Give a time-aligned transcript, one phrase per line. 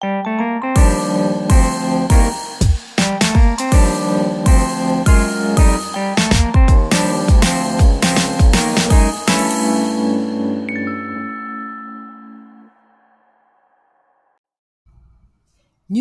[0.00, 0.08] ニ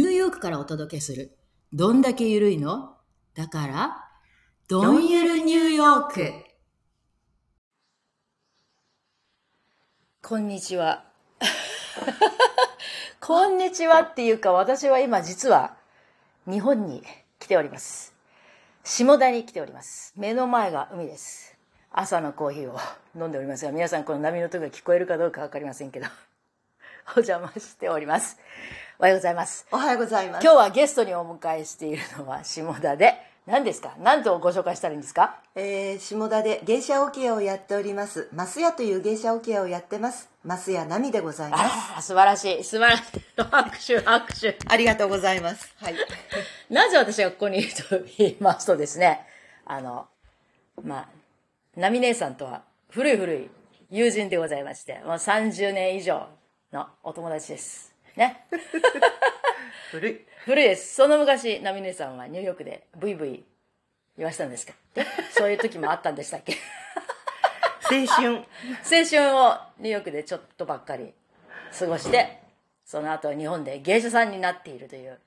[0.01, 1.35] ューヨークからお届けする。
[1.73, 2.97] どんだけゆるいの？
[3.33, 4.07] だから、
[4.67, 6.33] どんゆるニューヨーク。
[10.21, 11.03] こんにちは。
[13.19, 15.75] こんにちはっていうか、私は今実は
[16.45, 17.01] 日本に
[17.39, 18.13] 来ております。
[18.83, 20.13] 下田に来ております。
[20.15, 21.57] 目の前が海です。
[21.91, 22.77] 朝のコーヒーを
[23.15, 26.05] 飲んでおりますが、皆さんこの波の音が聞こえるかどうかわかりませんけど、
[27.17, 28.37] お邪魔しております。
[28.99, 29.67] おはようございます。
[29.71, 30.43] おはようございます。
[30.43, 33.15] 今日はゲストにお迎えしているのは下田で、
[33.47, 33.95] 何ですか？
[33.99, 35.39] 何とご紹介したらいいんですか？
[35.55, 38.27] えー、下田で芸者桶屋をやっております。
[38.33, 40.29] マス屋という芸者桶屋をやってます。
[40.43, 41.57] マス屋奈美でございま
[42.01, 42.07] す。
[42.07, 42.63] 素晴らしい。
[42.63, 43.21] 素晴らしい。
[43.37, 44.57] 拍手、拍手。
[44.67, 45.73] ありがとうございます。
[45.77, 45.95] はい。
[46.69, 49.25] なぜ私がここにいると言いますとですね、
[49.65, 50.07] あの、
[50.83, 51.07] まあ、
[51.77, 53.49] ナミ姉さんとは古い古い
[53.89, 56.27] 友人でございまして、もう30年以上
[56.73, 57.93] のお友達です。
[58.17, 58.45] ね。
[59.91, 60.21] 古い。
[60.45, 60.95] 古いです。
[60.95, 63.43] その昔、ナミ姉さんはニューヨークでブイブイ
[64.17, 64.73] 言わしたんですか？
[64.93, 66.55] でそういう時もあったんでしたっけ？
[67.89, 68.35] 青春。
[68.35, 68.43] 青
[69.09, 71.13] 春をニューヨークでちょっとばっかり
[71.77, 72.41] 過ごして、
[72.85, 75.19] その後日本で芸者さんになっているという、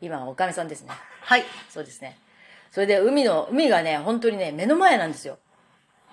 [0.00, 0.90] 今はおかみさんですね。
[1.22, 1.44] はい。
[1.68, 2.18] そうですね。
[2.70, 5.38] それで海の、海がね、本当にね、目の前なんですよ。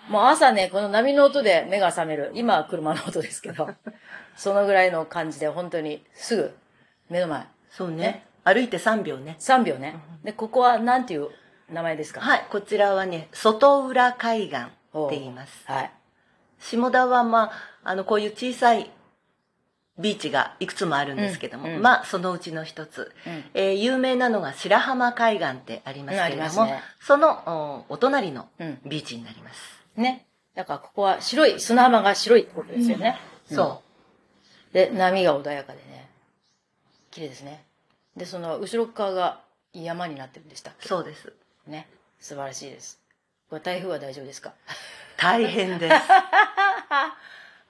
[0.10, 2.32] もう朝ね、この波の音で目が覚める。
[2.36, 3.70] 今は車の音ですけど、
[4.36, 6.56] そのぐらいの感じで本当にすぐ
[7.10, 7.46] 目の前。
[7.76, 8.26] そうね。
[8.44, 9.36] 歩いて3秒ね。
[9.40, 9.96] 3秒ね。
[10.24, 11.30] で、ここは何ていう
[11.72, 12.22] 名前ですか？
[12.22, 12.46] はい。
[12.50, 14.62] こちらはね、外浦海岸っ
[15.10, 15.64] て言います。
[15.66, 15.92] はい。
[16.60, 17.52] 下田はまあ、
[17.84, 18.92] あの、こういう小さい
[20.00, 23.12] ビーチがいくつもあるんですけども、うんうんまあ、そのうちの一つ。
[23.26, 29.60] うんえー有名なのが白浜海岸ってありますけれども、ねそのおお隣のうんビーチになります。
[29.96, 30.26] ね。
[30.56, 33.18] だからここは白い、砂浜が白いってことですよね。
[33.52, 33.82] そ
[34.72, 34.74] う。
[34.74, 35.93] で、波が穏やかでね。
[37.14, 37.64] 綺麗ですね。
[38.18, 39.40] で、その後ろ側が
[39.72, 40.88] 山になってるんでしたっけ？
[40.88, 41.32] そうです。
[41.68, 41.88] ね。
[42.20, 43.00] 素晴らしいです。
[43.50, 44.54] これ台風は大丈夫ですか？
[45.18, 45.96] 大変です。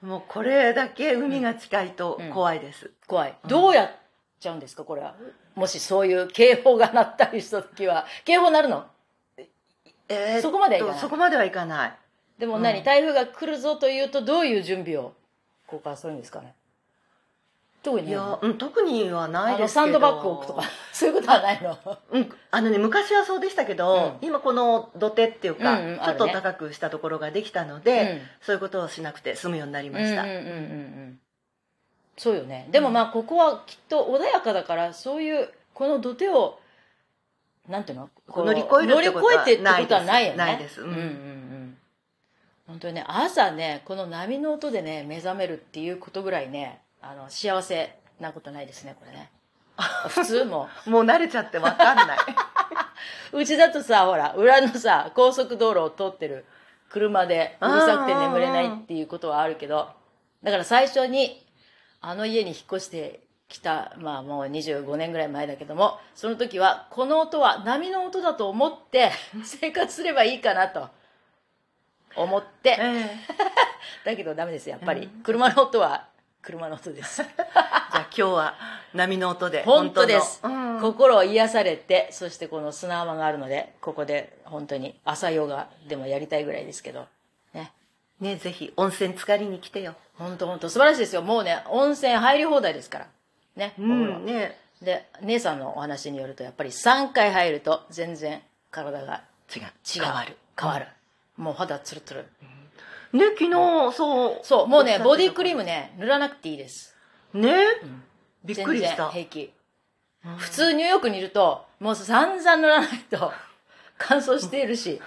[0.04, 2.90] もうこれだけ海が近いと怖いです。
[3.06, 3.34] 怖い。
[3.46, 3.90] どうやっ
[4.40, 4.84] ちゃうんですか？
[4.84, 5.14] これは。
[5.54, 8.06] もしそういう警報が鳴ったりした時は。
[8.24, 8.86] 警報鳴るの？
[10.08, 11.92] えーそこまではいかないそこまではいかない。
[12.38, 15.14] でも何、台風が来るぞというとどういう準備を
[15.66, 16.54] ここからするんですかね？
[17.84, 19.84] 特にねいや、うん、特にはないですけど。
[19.84, 20.62] サンドバッグを置くとか、
[20.92, 21.78] そういうことはないの？
[22.10, 28.20] うん、あのね、昔はそうでしたけど、今この土手っていうか、うんうんちょっと高くしたところができたので、うん。
[28.40, 30.22] そういうことをしなくて済むようになりました。
[30.22, 31.20] うんうんうんうんうん。
[32.16, 32.66] そうよね。
[32.70, 36.58] でもまあここはきっと穏やかだからそういうこの土手を
[37.68, 38.10] なんていうの？
[38.28, 40.36] 乗り越えるってことは乗り越えてってことはないよね。
[40.38, 40.80] ないです。
[40.80, 40.88] うん。
[40.88, 41.78] うんうんうん。
[42.66, 46.80] 本当にね朝ねこの波の音でね目覚めるっていうことぐらいね
[47.10, 49.30] あの幸せなことないですねこれね。
[50.08, 50.68] 普通も。
[50.86, 52.18] もう慣れちゃってわかんない。
[53.32, 56.46] う うちだとさほら裏のさ高速道路を通ってる
[56.88, 59.90] 車でうるさくて眠れないっていうことはあるけど
[60.42, 61.44] だから最初に
[62.00, 69.10] あの家に引っ越してきたまあもう25年ぐらい前だけどもその時はこの音は波の音だと思って
[69.44, 70.88] 生活すればいいかなと。
[72.16, 72.76] 思って。
[72.78, 73.16] ええ。
[74.04, 75.08] だけどダメですやっぱり。
[75.24, 76.06] 車の音は
[76.44, 77.22] 車の音です。
[77.24, 78.54] じゃあ今日は
[78.92, 79.64] 波の音で。
[79.64, 80.80] 本当です、うん。
[80.80, 87.06] 心を癒されてそしてこの砂浜があるのでここで本当に朝ヨガでもやりたいぐらいですけど。
[87.52, 87.72] ね。
[88.20, 89.94] ね、ぜひ温泉浸かりに来てよ。
[90.18, 91.22] 本当本当素晴らしいですよ。
[91.22, 93.06] もうね温泉入り放題ですから。
[93.56, 94.58] ね、うん、ね。
[94.82, 99.22] で姉さんのお話によるとやっぱり3回入ると全然体が
[99.54, 99.62] 違う。
[99.62, 100.02] 違う。
[100.02, 100.36] 変わる。
[100.60, 100.86] 変わる、
[101.36, 102.26] もう肌ツルツル
[103.14, 103.50] ね、昨日、
[103.92, 104.40] そう。
[104.42, 106.94] そうもうねボディクリームね塗らなくていいです。
[107.32, 107.54] ね、
[108.44, 109.08] びっくりした。
[109.08, 109.52] 平気。
[110.36, 113.32] 普通ニューヨークにいるともう散々塗らないと
[113.98, 115.00] 乾燥しているし。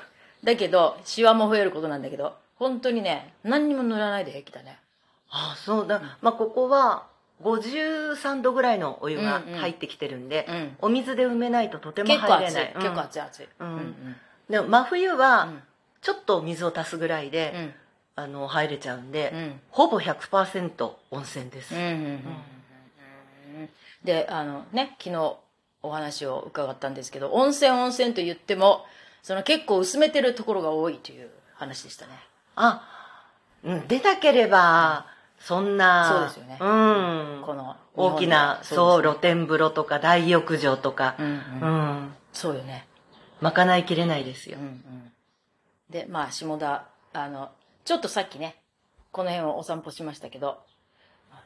[0.44, 4.80] だけどシワも増えることなんだけど本当にね何にも塗らないで平気だね。
[5.30, 6.18] あそうだ。
[6.22, 7.08] まあ、ここは、
[7.44, 9.60] 53度ぐらいのお湯がうんうん。
[9.60, 10.78] 入ってきてるんで、うん。
[10.84, 12.64] お水で埋めないととても結構入れない。
[12.70, 12.82] 熱い。
[12.82, 13.22] 結構熱い。
[13.22, 14.16] 熱いうんうん。
[14.50, 15.64] でも真冬はうん、
[16.02, 17.74] ちょっと水を足すぐらいで、うん
[18.18, 19.62] あの、入れちゃうんで、うん。
[19.70, 21.74] ほぼ100%温泉です。
[24.04, 25.36] であのね昨日
[25.84, 28.86] お話を伺ったんですけど温泉温泉と言っても
[29.22, 32.14] その結構薄めてるところが多いという話でしたね。
[32.56, 32.82] あ、
[33.64, 35.08] うん、出たければ、
[35.40, 36.58] そんなそうですよね。
[36.62, 36.66] う
[37.40, 37.44] ん。
[37.46, 41.16] この大きな日そう露天風呂とか大浴場とか。
[41.20, 41.32] うんう
[41.62, 41.70] うん。
[42.06, 42.88] んそうよね。
[43.42, 44.58] 賄いきれないですよ。
[44.60, 45.12] うんうん。
[45.90, 47.50] でまあ下田あの
[47.88, 48.58] ちょっとさっきね
[49.14, 50.60] この辺をお散歩しましたけど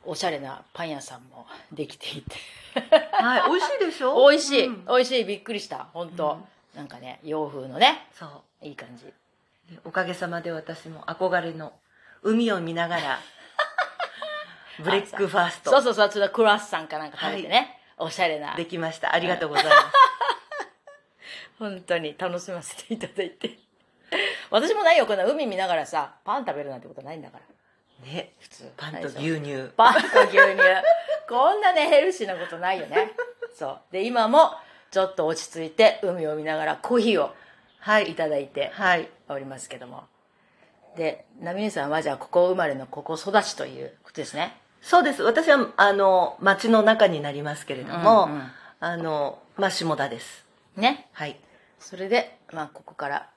[0.03, 2.35] おしゃれなパン屋さんもできていて。
[3.11, 4.15] はい美味しいでしょ？
[4.27, 4.85] 美味しい、うん。
[4.85, 5.25] 美味しい。
[5.25, 5.89] びっくりした。
[5.93, 6.39] 本当、
[6.73, 8.07] なんかね洋風のね。
[8.15, 8.65] そう。
[8.65, 9.13] いい感じ。
[9.85, 11.73] おかげさまで私も憧れの
[12.23, 13.19] 海を見ながら
[14.83, 15.69] breakfast。
[15.69, 16.09] そうそうそう。
[16.09, 18.55] ちょっとクロワッサンかなんか食べてね、おしゃれな。
[18.55, 19.13] できました。
[19.13, 19.77] ありがとうございます。
[21.59, 23.59] 本当に楽しませていただいて
[24.49, 28.05] 私もないよこんな海見ながらさパン食べるなんてことないんだから。
[28.11, 28.71] ね普通。
[28.77, 29.69] パンと牛乳。
[29.77, 30.37] パンと牛乳。
[31.29, 33.11] こんなねヘルシーなことないよね。
[33.57, 33.79] そう。
[33.91, 34.53] で今も
[34.91, 37.33] ちょっと落ち着いて海を見ながらコーヒーを
[37.79, 38.11] はい。
[38.11, 39.09] いただいてはい。
[39.29, 40.05] おりますけども。
[40.95, 44.57] でナミネさんはじゃあここ生まれのここ育ちということですね。
[44.81, 45.23] そうです。
[45.23, 48.51] 私はあの町の中になりますけれども、うんうん。
[48.81, 50.45] あのまあ下田です。
[50.75, 51.07] ね。
[51.13, 51.39] はい。
[51.79, 53.29] それでまあここから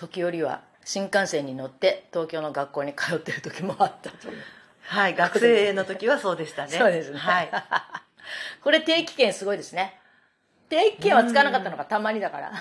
[0.00, 4.28] 時折は新幹線に乗って東京の学校に通ってる時もあったと
[4.88, 6.70] はい学生の時はそうでしたね。
[6.70, 7.18] そうですね。
[7.18, 7.50] はい。
[8.64, 10.00] これ定期券すごいですね。
[10.70, 12.52] 定期券は使わなかったのがたまにだから。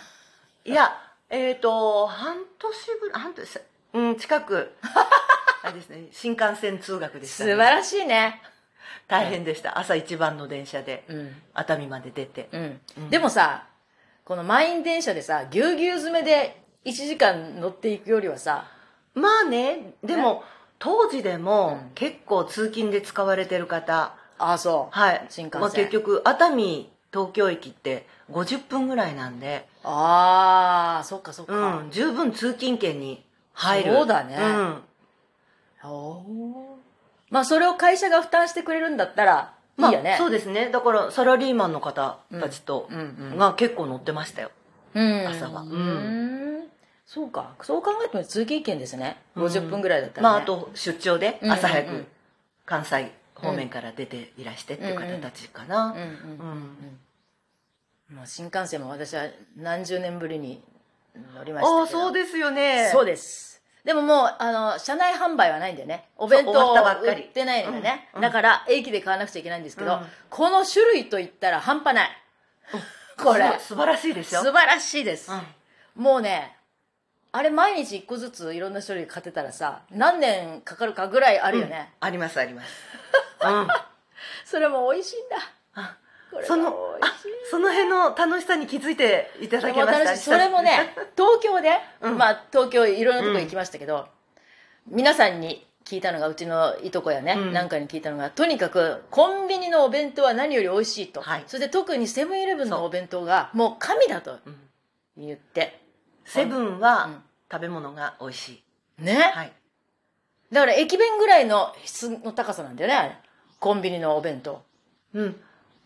[0.66, 3.62] いやえっ、と半年ぐらい半年
[3.94, 4.76] うん近く。
[5.64, 6.08] あれですね。
[6.12, 8.42] 新幹線通学でした、ね、素晴らしいね。
[9.08, 9.80] 大変でした。
[9.80, 11.42] 朝一番の電車でうん。
[11.54, 13.10] 熱海まで出て、うん、うん。
[13.10, 13.66] でもさ
[14.26, 18.66] この満員電車でさぎゅうぎゅう詰めで1時間乗っていくよりはさ
[19.14, 20.44] まあねでも、
[20.80, 21.92] 当時でもうん。
[21.94, 24.14] 結構通勤で使われてる方。
[24.38, 24.98] ああそう。
[24.98, 25.26] はい。
[25.30, 25.62] 新幹線。
[25.62, 33.94] まあ、結局熱海東京駅って50分ぐらいなんで、ああそっかそっか、うん、十分通勤圏に入る。
[33.94, 34.38] そうだね。
[34.38, 34.84] うん。
[35.84, 36.80] おー。
[37.30, 40.70] まあそれを会社が負担してくれるんだったらいいよね、まあ、そうですね。
[40.70, 43.00] だからサラリーマンの方たちと、うん
[43.32, 44.52] うんが結構乗ってましたよ。
[44.94, 45.28] うん。
[45.28, 45.62] 朝は。
[45.62, 46.39] ううんん
[47.10, 47.56] そうか。
[47.64, 49.18] そう考えても通勤圏ですね。
[49.36, 50.34] 50分ぐらいだったら、ね。
[50.34, 51.96] まああと出張でうん朝早くうん。
[51.96, 52.08] うん
[52.68, 55.86] 関西方面から出ていらしてっていう方たちかな。
[55.86, 56.08] うんうんうん。
[58.12, 58.16] うん。
[58.18, 59.24] もう新幹線も私は
[59.58, 60.62] 何十年ぶりに
[61.34, 61.80] 乗りましたけど。
[61.80, 62.90] ああそうですよね。
[62.92, 63.60] そうです。
[63.84, 66.10] でももうあの車内販売はないんだよね。
[66.16, 68.22] お弁当売ってないのよね、うんうん。
[68.22, 70.06] だから駅で買わなくちゃいけないんですけど、うん。
[70.30, 72.10] この種類といったら半端ない。
[73.18, 73.50] これ。
[73.50, 76.04] そう素晴らしいでしょ素晴らしいです、うん。
[76.04, 76.59] もうね
[77.32, 82.70] あれ毎日一個ずついろんな種類買ってたらさ何年かかるかぐらいあるよね、ありますあります。
[83.46, 83.68] うん。
[84.46, 85.38] それも美味しいんだ。
[85.76, 85.98] あ
[86.46, 86.76] その
[87.50, 90.16] その辺の楽しさに気づいていただけました。
[90.18, 92.18] それもね東京で、うん。
[92.18, 94.08] まあ東京いろんなとこ行きましたけど、
[94.88, 97.54] 皆さんに聞いたのがうちのいとこやね、うん。
[97.54, 101.44] なんかに聞いたのがとにかくコンビニのお弁当は何より美味しいと、はい。
[101.48, 104.70] それで特にセブンイレブンのお弁当がもう神だとうん。
[105.18, 105.80] 言って
[106.30, 106.80] セブンうん。
[106.80, 107.22] は
[107.52, 108.64] 食べ物が美味し
[109.00, 109.04] い。
[109.04, 109.54] ね、はい。
[110.52, 113.20] だから駅弁ぐらいの質の高さなんだよね
[113.60, 114.62] コンビニのお弁当。
[115.14, 115.36] うん。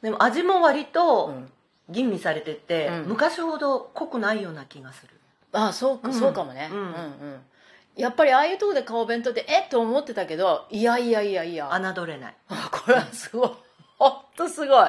[0.02, 1.52] でも味も割とうん。
[1.90, 3.10] 吟味されてて、うん。
[3.10, 5.14] 昔ほど濃くないような気がする。
[5.52, 6.14] ああそうか、うん。
[6.14, 6.80] そうかもね、うん。
[6.80, 7.42] うん
[7.96, 11.70] やっぱりああいうとこで買うお弁当ってえっと思ってたけどいやいやいやいや。
[11.70, 12.36] 侮れない。
[12.48, 13.52] あ これはすごい。
[14.00, 14.86] 本当すご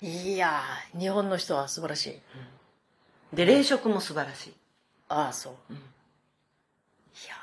[0.00, 2.20] い、いやー日本の人は素晴らしい。
[3.36, 4.54] で冷食も素晴らしい、
[5.12, 5.80] ああそう、うんい
[7.28, 7.36] やー。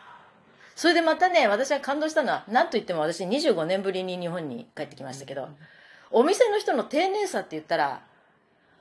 [0.75, 5.49] それでまたね私が感動したのは何と言っても私25年ぶりに日本に帰ってきましたけど、
[6.11, 8.01] お店の人の丁寧さって言ったら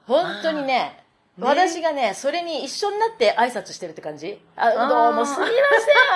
[0.06, 1.04] 本当にねね。
[1.40, 4.40] 私がねそれに一緒になって挨拶してるって感じ。
[4.56, 5.54] あどうもすみません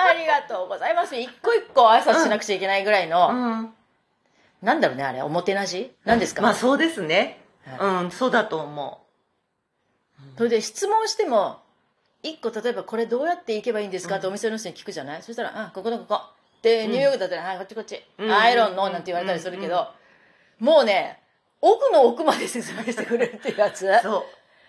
[0.09, 1.15] ありがとうございます。
[1.15, 3.73] 一個一個挨拶しなくちゃいけないぐらいの、うん。
[4.61, 5.91] なんだろうねあれおもてなし？
[6.05, 7.41] なんですか、まあそうですね。
[7.65, 9.05] はうんそうだと思
[10.37, 11.62] それで質問しても
[12.23, 14.15] 一個例えばこれどうやって行けばいいんですか？
[14.15, 16.21] ってお店の人に聞くじゃない、そしたら「あここだここ」
[16.63, 18.31] でニューヨークだったら「はいこっちこっち」うん。
[18.31, 19.87] アイロンの」なんて言われたりするけど、
[20.59, 21.21] もうね
[21.61, 23.87] 奥の奥まで説明してくれるっていうやつ。
[23.87, 24.23] うそう。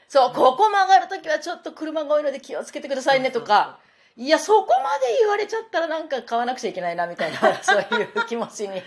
[0.08, 3.78] そうここ曲がる時はちょっと車が多いので気をつけてくださいねとか。
[4.16, 8.82] いやそこまで言われちゃったらなんか買わなくちゃいけないなみたいな そういう気持ちに。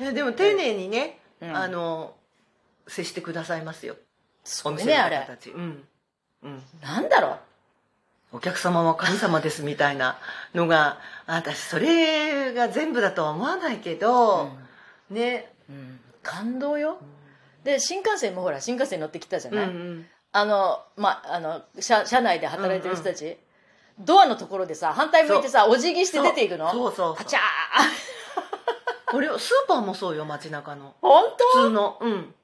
[0.00, 1.56] ねでも丁寧にね、うん。
[1.56, 2.14] あの
[2.86, 3.96] 接してくださいますよ。
[4.44, 5.16] そお店のうねあれ。
[5.18, 5.88] 方たち、うん。
[6.42, 7.38] うん、なんだろう？
[8.32, 10.18] お客様は神様ですみたいな
[10.54, 14.50] のがあ私それが全部だとは思わないけど、
[15.10, 16.00] ね、うん。
[16.22, 16.98] 感動よ。
[17.64, 23.36] で新幹線もほら新幹線乗ってきたじゃうんうない、ん、あのまああの車車内で働いてる人たち、
[23.98, 26.70] ドアのところでさ反対向いてさお辞儀して出ていくの？
[26.70, 27.16] そうそうそう。
[27.16, 27.42] パチャー。
[29.10, 30.94] これスーパーもそうよ街中の。
[31.00, 31.98] 本普通の。
[32.00, 32.34] うん。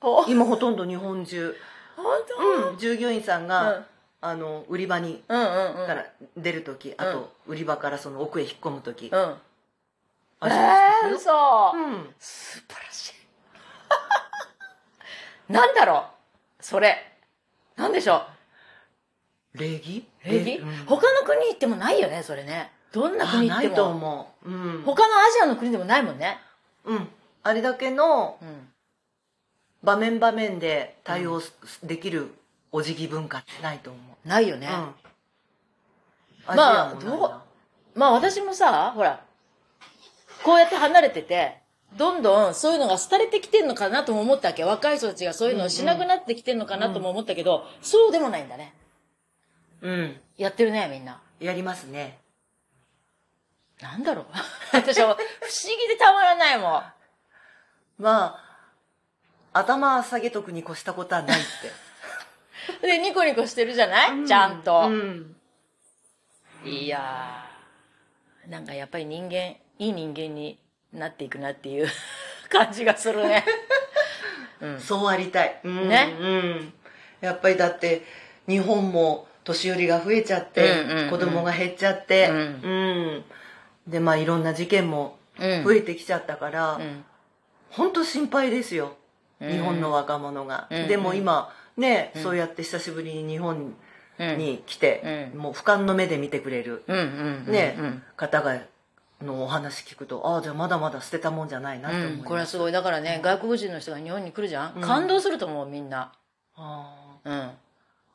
[0.00, 1.56] 当今ほとんど日本中。
[1.96, 2.70] 本当？
[2.70, 2.78] うん。
[2.78, 3.84] 従業員さんが、
[4.24, 5.86] あの売り場にうんうんうん。
[5.86, 9.36] から出る時、あと売り場からその奥へ引っ込む時、うん。
[10.40, 10.48] あ
[11.04, 11.30] えー、嘘、
[11.74, 12.14] うん。
[12.18, 13.12] 素晴らしい。
[15.52, 16.06] なんだろ
[16.60, 16.62] う？
[16.64, 17.12] それ。
[17.76, 18.22] なんでしょ
[19.54, 20.06] 礼儀？
[20.24, 20.86] う礼儀、うん。
[20.86, 22.72] 他の国行ってもないよねそれね。
[22.92, 24.50] どんなあ国行ってないとも思う。
[24.50, 26.38] うん、他のアジアの国でもないもんね。
[26.84, 27.08] うん、
[27.42, 28.72] あれだけのうん。
[29.82, 31.52] 場面場面で対応す
[31.82, 32.32] できる
[32.72, 34.68] お辞儀文化ってないと思う、ないよね、
[36.48, 36.56] うん。
[36.56, 37.98] まあどう？
[37.98, 39.22] まあ私もさほら
[40.42, 41.58] こうやって離れてて
[41.96, 44.64] どんどんそういうのが廃れてきてんのかなとも思ったわけ。
[44.64, 48.74] 若い人たちがそういうのをしなくなってきてんのかなとも思ったけど、そうでもないんだね。
[49.82, 50.16] うん。
[50.38, 51.20] やってるねみんな。
[51.38, 52.18] やりますね。
[53.82, 54.26] なんだろう。
[54.72, 55.18] 私は不思
[55.68, 56.82] 議でたまらないもん。
[57.98, 58.38] ま
[59.52, 61.48] あ頭下げとくに越したことはないって
[62.82, 65.36] でニコニコしてるじゃない、ちゃんと、うん。
[66.64, 70.58] いやーなんかやっぱり人間いい人間に
[70.92, 71.88] なっていくなっていう
[72.48, 73.44] 感じがするね。
[74.60, 74.80] うん。
[74.80, 76.14] そうありたい、うんね？
[76.18, 76.72] うん、
[77.20, 78.02] やっぱりだって
[78.46, 81.10] 日本も年寄りが増えちゃって、うんうんうん。
[81.10, 82.36] 子供が減っちゃって、うん。
[82.36, 82.40] う
[83.18, 83.24] ん。
[83.88, 85.64] でまあいろんな事件もうん。
[85.64, 87.04] 増えてきちゃったから、うん。
[87.70, 88.96] 本当心配ですよ。
[89.40, 89.50] うん。
[89.50, 90.88] 日本の若者が、うん。
[90.88, 93.74] でも今ね、そうやって久しぶりに日本
[94.18, 95.40] うんに来て、うん。
[95.40, 98.60] もう俯瞰の目で見てくれる、ねうん方が
[99.22, 102.72] のお話聞くとああじゃあまだまだ捨てたもんじゃないなって思います、うん、これはすごい。
[102.72, 106.12] だからね外国人の人が日本に来るじゃん、感動すると思うみんな。
[106.56, 107.32] あうん。
[107.32, 107.50] ー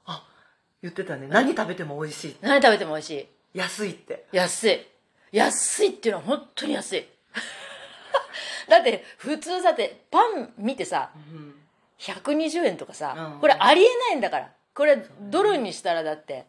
[0.06, 0.24] あ
[0.82, 1.28] 言ってたね。
[1.28, 2.38] 何食べても美味しい。
[2.42, 3.28] 何食べても美味しい。
[3.58, 4.26] 安いって。
[4.32, 4.88] 安い。
[5.32, 7.06] 安いっていうのは本当に安い。
[8.70, 11.56] だって普通だってパン見てさうん
[12.00, 13.40] 120円とかさ、うん。
[13.40, 14.52] これありえないんだから。
[14.74, 16.46] これドルにしたらだって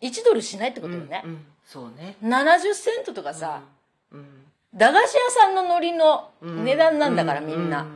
[0.00, 1.22] 1ドルしないってことよね。
[1.24, 2.16] う、んそうね。
[2.22, 3.62] 70セントとかさ、
[4.12, 4.26] うん。
[4.74, 7.88] 駄菓子屋さんの海苔の値段なんだから、うみんな、うん。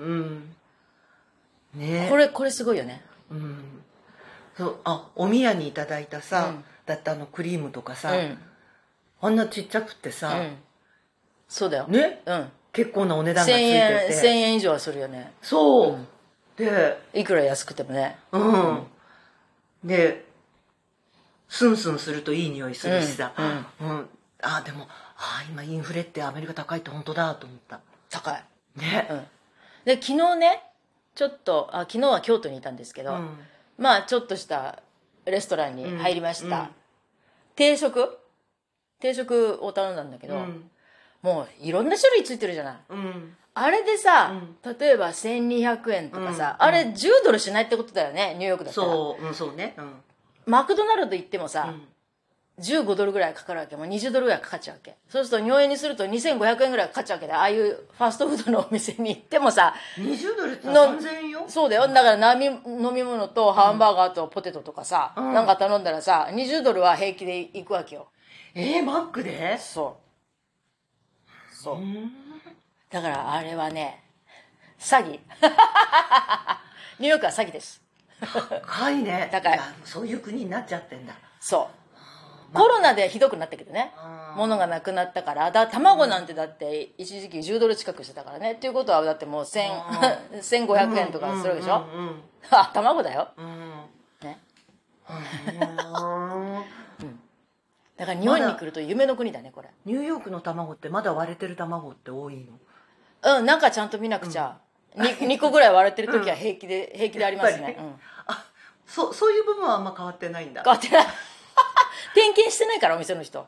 [1.75, 1.80] うん。
[1.80, 2.08] ね。
[2.10, 3.02] これこれすごいよね。
[3.30, 3.82] うん。
[4.56, 6.64] そうあお宮にいただいたさ、うん。
[6.86, 8.38] だってあのクリームとかさ、うん。
[9.20, 10.56] あんなちっちゃくってさ、うん。
[11.48, 11.86] そうだよ。
[11.86, 12.22] ね。
[12.26, 12.48] うん。
[12.72, 15.32] 結構なお値段1000がついて円て1000円以上はするよね。
[15.42, 16.08] そう、うん
[16.56, 18.18] でいくら安くてもね。
[18.32, 18.86] うん、
[19.84, 20.25] で
[21.48, 23.32] スンスンするといい匂いするしさ、
[23.80, 24.08] うんうん。
[24.42, 27.80] あでもあ今インフレってアメリカ高いって本当だと思った。
[28.10, 28.44] 高い。
[28.76, 29.06] ね。
[29.10, 29.25] うん。
[29.84, 30.62] で昨日ね
[31.14, 33.38] ちょっとあ昨日は京都にいたんですけど、うん。
[33.78, 34.82] まあちょっとした
[35.25, 36.68] レストランに入りました、うんうん。
[37.54, 38.18] 定食？
[39.00, 40.70] 定食を頼んだんだけど、うん。
[41.20, 42.76] もういろんな種類ついてるじゃない。
[42.90, 44.34] うんあれでさ、
[44.78, 46.66] 例えば1200円とかさ、うん。
[46.66, 48.86] あれ10ドルしないってことだよねニューヨークだったら。
[48.86, 49.75] そう、うん、そうね。
[49.78, 49.92] うん。
[50.44, 51.82] マクドナルド行ってもさ、うん。
[52.62, 53.75] 15ドルぐらいかかるわけ。
[53.76, 54.96] もう20ドルぐらいかかっちゃうわけ。
[55.08, 61.44] そうすると日本円にすると2500円ぐらいかかっちゃうわけでああいうファストフードのお店に行ってもさ20ドルっての3000円よ？
[61.48, 61.88] そうだよ。
[61.88, 65.32] だから飲み飲み物とハンバーガーとポテトとかさ、うん。
[65.32, 68.08] なんか頼んだらさ20ドルは平気で行くわけよ。
[68.54, 69.56] えー、マックで？
[69.58, 71.54] そう。
[71.54, 72.25] そううん
[72.90, 74.05] だからあれはね
[74.78, 75.11] 詐欺。
[76.99, 77.83] ニューヨークは詐欺です。
[78.21, 79.28] 高いね。
[79.33, 79.52] 高い。
[79.52, 81.14] やそういう国になっちゃってんだ。
[81.40, 81.87] そう。
[82.52, 83.93] コロナでひどくなったけどね
[84.37, 93.28] 物がなくなったからだ卵なんてだって一時期10ドル近くしてたからねっていうことはだってもう1000 1500 円とかするでしょ、うんうんあ卵だよ、
[94.23, 94.38] ね、
[97.00, 97.21] うん。
[97.97, 99.71] だから日本に来ると夢の国だねこれ。
[99.85, 102.52] ニューヨークの卵ってまだ割れてる卵って多いの？
[103.26, 104.56] うん中ちゃんと見なくちゃ、
[104.95, 105.04] に
[105.37, 107.95] 2, 個ぐらい割れてる時は平気で、平気でありますね、うん、
[108.26, 108.47] あ
[108.87, 110.62] そうそういう部分はあんま変わってないんだ。
[110.62, 111.06] 変わってない。
[112.14, 113.47] 点検してないからお店の人。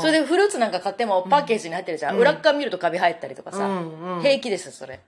[0.00, 4.22] それでフルーツなんか買ってもパッケージに入ってるじゃん、裏っ側見るとカビ生えたりとかさ、うんうん。
[4.22, 5.00] 平気ですそれ。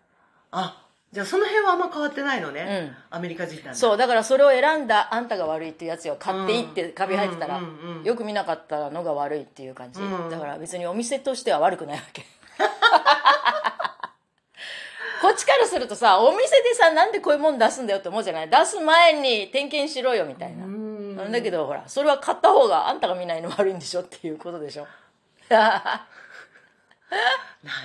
[0.52, 3.16] あじゃあその辺はあんま変わってないのね、うん。
[3.16, 3.74] アメリカ人なんだ。
[3.74, 8.04] そうだからそれを選んだあんたが悪いっていうやつを買っていってカビ生えてたら、うんうんうん。
[8.04, 10.30] よく見なかったのが悪いっていう感じ、うん。
[10.30, 12.24] だから別にお店としては悪くないわけ
[15.22, 18.48] こっちからするとさお店でさなんでこういうもん出すんだよって思うじゃない？
[18.50, 21.16] 出す前に点検しろよみたいな、うん。
[21.16, 24.86] なんだけどほらそれは買った方があんたが見ないの悪いんでしょっていうことでしょ。
[25.48, 26.06] な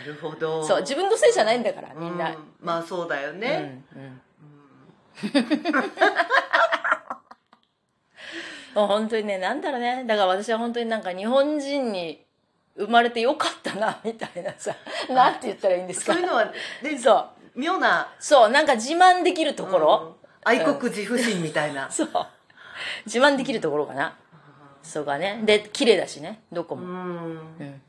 [0.06, 0.64] るほど。
[0.64, 4.22] そう自分のせいじゃないんだからみんな、うんまあそうだよね、うんうん。
[8.74, 10.04] もう本当にねなんだろうね。
[10.06, 12.26] だから私は本当になんか日本人に
[12.82, 14.76] 生生まれてよかったなみたいなさ
[15.10, 16.14] なんて言ったらいいんですか？
[16.14, 16.52] そういうのは、ね、
[16.98, 17.60] そう。
[17.60, 18.14] 妙な。
[18.20, 20.28] そうなんか自慢できるところ、うん。
[20.44, 22.10] 愛国自負心みたいな、そう。
[23.06, 24.18] 自慢できるところかな、
[24.84, 25.42] そうかね。
[25.44, 27.38] で綺麗だしねどこうもん。
[27.60, 27.82] うん。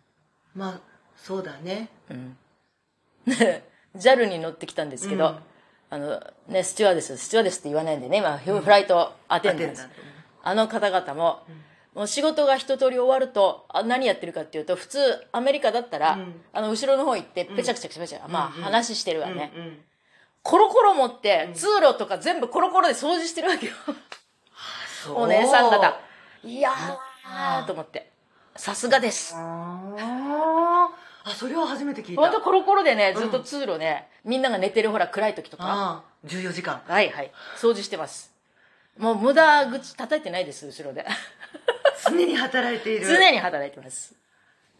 [0.55, 0.81] まあ
[1.17, 1.89] そうだね。
[2.11, 2.37] うん、
[3.97, 5.39] JAL に乗ってきたんですけど、うん。
[5.91, 9.87] あのね、スチュワーデススチュワーデスって言わないんでね今フライトアテンダンス、
[10.43, 11.41] あの方々も、
[11.95, 14.99] もう仕事が一通り終わるとあ何やってるかっていうと普通
[15.31, 16.41] アメリカだったら、うん。
[16.53, 19.79] あの後ろの方行ってペチャクチャペチャクチャ、まあ話してるわね、うんうん。
[20.43, 23.73] コロコロ持って通路とか全部コロコロで掃除してるわけよ。
[25.05, 25.23] そう。
[25.23, 26.01] お姉さん方。
[26.43, 28.11] いやーと思って。
[28.57, 29.35] さすがです。
[29.37, 30.91] あ
[31.37, 32.23] それは初めて聞いた。
[32.23, 35.65] 本当コロコロでねずっと通路ね、みんなが寝てるほら暗い時とか。
[35.65, 36.81] ああ14時間。
[36.87, 37.31] はいはい。
[37.57, 38.33] 掃除してます。
[38.99, 41.07] もう無駄口叩いてないです後ろで
[42.05, 43.07] 常に働いている。
[43.07, 44.15] 常に働いてます、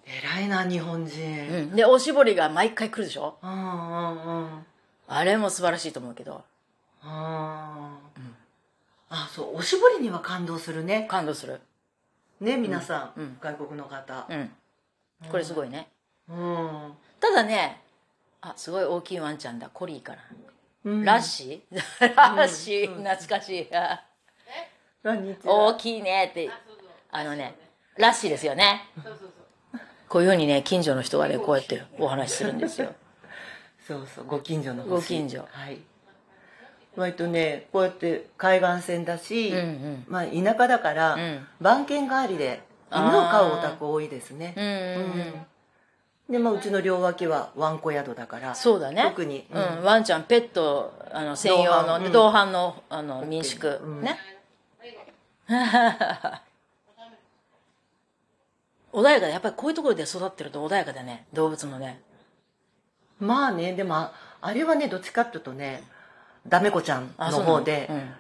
[0.07, 1.49] 偉いな日本人。
[1.49, 3.39] うん、でおしぼりが毎回来るでしょ？
[3.43, 4.67] うんうんうん。
[5.09, 6.43] あれも素晴らしいと思うけど。
[7.03, 8.21] あー。
[9.15, 11.07] あそうおしぼりには感動するね。
[11.11, 11.61] 感動する。
[12.41, 13.37] ね皆さん、うん。
[13.41, 14.27] 外国の方。
[14.29, 14.51] うん。
[15.31, 15.89] これすごいね。
[16.29, 17.83] うん、ただね
[18.41, 19.69] あすごい大きいワンちゃんだ。
[19.73, 20.19] コリーかな、
[20.85, 21.05] うん。
[21.05, 21.77] ラッシー？
[22.17, 23.69] ラッシー懐かしい。
[25.45, 26.49] 大きいねって
[27.13, 27.55] あのね
[27.99, 28.89] ラッシーですよね。
[30.09, 32.95] こういうふうにね近所の人がねこうやってお話しするんですよ。
[33.87, 34.91] そうそうご近所の星。
[34.91, 35.47] ご近所。
[35.51, 35.79] はい。
[36.97, 40.05] 割とねこうやって海岸線だし、うんうん。
[40.09, 41.47] まあ田舎だから、ん。
[41.61, 44.55] 番犬代わりで犬を飼うお宅多いですね。
[44.57, 44.73] うんうん
[45.21, 45.25] う
[46.31, 46.33] ん。
[46.33, 49.03] でまあうちの両脇はワンコ宿だからそうだね。
[49.03, 52.13] 特に、うん、ワンちゃんペットあの専用の同伴うん。
[52.13, 54.01] 同伴のあの民宿、うん。
[54.01, 54.19] ね
[58.93, 61.27] 穏やかでやっぱりこういうところで育ってると穏やかだね。
[61.33, 62.01] 動物もね。
[63.19, 65.83] まあねでもああれはねどっちかっていうとね
[66.47, 68.11] ダメ子ちゃんの方で、そうなの？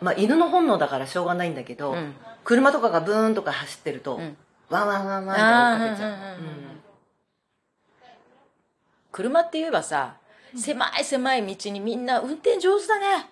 [0.00, 2.14] まあ、犬の本能だからしょうがないんだけど、うん。
[2.44, 4.36] 車とかがブーンとか走ってると、ん。
[4.70, 6.80] ワンワンワンワンって追っかけちゃう、うんうんうんうんうん。
[9.12, 10.16] 車って言えばさ
[10.56, 13.28] 狭い狭い道にみんな運転上手だね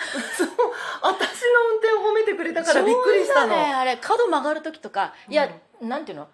[1.02, 5.48] 私の運転を褒めてくれたからびっくりしたの、そうだねあれ角曲がる時とかいや、
[5.80, 6.28] なんていうの？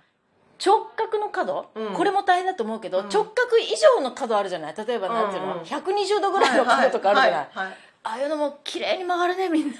[0.64, 1.92] 直角の角、うん。
[1.94, 3.08] これも大変だと思うけど、ん。
[3.08, 4.74] 直角以上の角あるじゃない？
[4.76, 5.64] 例えばなんていうの、うんうん。
[5.64, 7.76] 120度ぐらいの角とかあるじゃない、はいはいはい
[8.08, 9.70] ああいうのも綺麗に曲がるねみん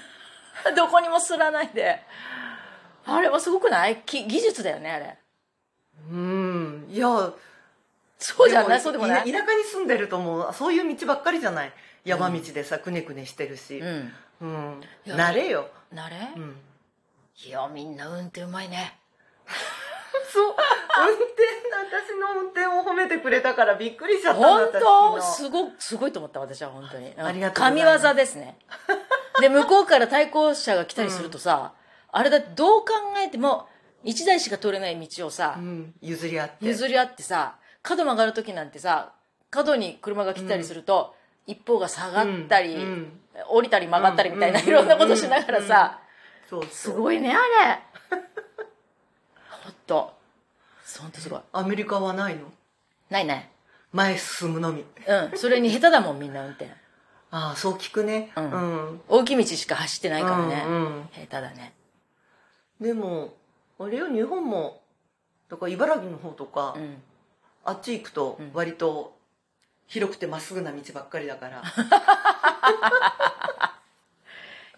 [0.65, 0.71] な。
[0.75, 2.01] どこにもすらないで。
[3.05, 3.95] あれはすごくない？
[4.05, 5.17] き技術だよねあれ。
[6.11, 6.87] うん。
[6.89, 7.07] いや
[8.19, 8.81] そうじゃない？
[8.81, 9.31] そうでもない？
[9.31, 11.71] 田舎に住んでるともうそういう道ばっかりじゃない？
[12.07, 13.79] 山道でさ、くねくねしてるし。
[13.79, 14.81] うん。
[15.05, 16.55] 慣れよ、なれ、うん、
[17.45, 18.97] いやみんな運転うまいね。
[20.31, 20.55] そう。
[20.99, 21.37] 運転
[21.87, 27.13] 私の運転を褒めてくれたからびっくりしちゃった本私当すごすごいと思った私は本当に。
[27.17, 28.57] ありがとう神業ですね。
[29.41, 31.73] で向こうから対向車が来たりするとさ、
[32.11, 33.67] あれだってどう考えても
[34.03, 36.65] 1台しか通れない道をさ、うん、譲り合って。
[36.65, 39.13] 譲り合ってさ角曲がる時なんてさ
[39.49, 41.15] 角に車が来たりすると、
[41.47, 42.75] 一方が下がったり、
[43.49, 45.99] 降りたり曲がったりみたいな、うんいろんなことしながらさ、
[46.69, 47.79] すごいねあれ。
[49.63, 50.13] ほんと。
[50.99, 51.41] ほんとすごい。
[51.53, 52.51] アメリカはないの？
[53.09, 53.49] ないない。
[53.93, 54.85] 前進むのみ。
[55.07, 55.37] うん。
[55.37, 56.69] それに下手だもんみんな運転。
[57.29, 58.31] ああそう聞くね。
[58.35, 58.51] うん。
[58.51, 58.57] う
[58.93, 59.01] ん。
[59.07, 61.09] 大きい道しか走ってないからね、うんうん。
[61.13, 61.73] 下手だね。
[62.79, 63.33] でも
[63.79, 64.81] あれよ日本も
[65.49, 67.01] だから茨城の方とか、うん。
[67.65, 69.16] あっち行くと割と
[69.87, 71.63] 広くてまっすぐな道ばっかりだから、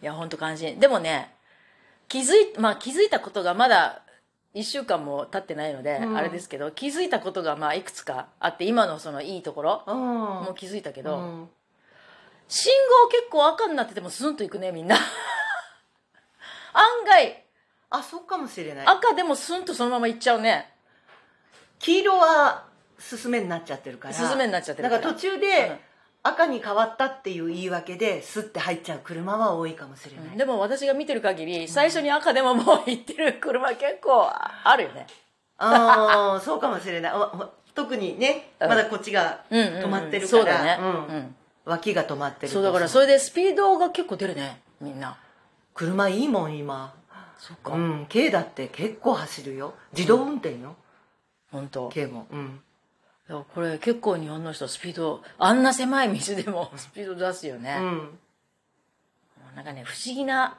[0.01, 0.79] いや本当感心。
[0.79, 1.35] でもね
[2.07, 4.03] 気づい,、まあ、気づいたことがまだ
[4.55, 6.17] 1週間も経ってないので、うん。
[6.17, 9.95] あれですけど気づいたことがまあいくつかあって今のそのいいところうん。
[9.95, 11.49] も気づいたけど、うん。
[12.47, 12.71] 信
[13.03, 14.95] 号結構赤になっててもスンといくねみんな。
[16.73, 17.43] 案外
[17.91, 18.87] あそうかもしれない。
[18.87, 20.73] 赤でもスンとそのまま行っちゃうね。
[21.79, 22.68] 黄色は
[22.99, 24.13] 進めになっちゃってるから。
[24.13, 25.01] 進めになっちゃってるから。
[25.01, 25.39] だから途中うん。
[25.39, 25.89] で
[26.21, 35.07] 赤に変わったっていう言い訳でスッて入っちゃう車は多いかもしれない、でも私が見てる限り最初に赤でももう行ってる車結構あるよね。
[35.57, 37.13] ああそうかもしれない。
[37.73, 38.69] 特にねうん。
[38.69, 39.83] まだこっちがうんうんうん。
[39.83, 40.77] 止まってるから、そうだね。
[40.81, 40.87] うん。
[40.87, 41.35] うん。
[41.63, 42.53] 脇が止まってると。
[42.55, 44.61] そうだからそれでスピードが結構出るね。
[44.81, 45.17] みんな。
[45.73, 46.93] 車いいもん今。
[47.37, 48.07] そっか、うん。
[48.11, 49.73] 軽だって結構走るよ。
[49.95, 50.75] 自動運転よ、
[51.49, 51.87] 本当。
[51.87, 52.27] 軽も。
[52.29, 52.59] うん
[53.29, 58.19] いやこれ結構日本の人スピードあんな狭い道でも スピード出すよね、うん。
[59.55, 60.57] なんかね不思議な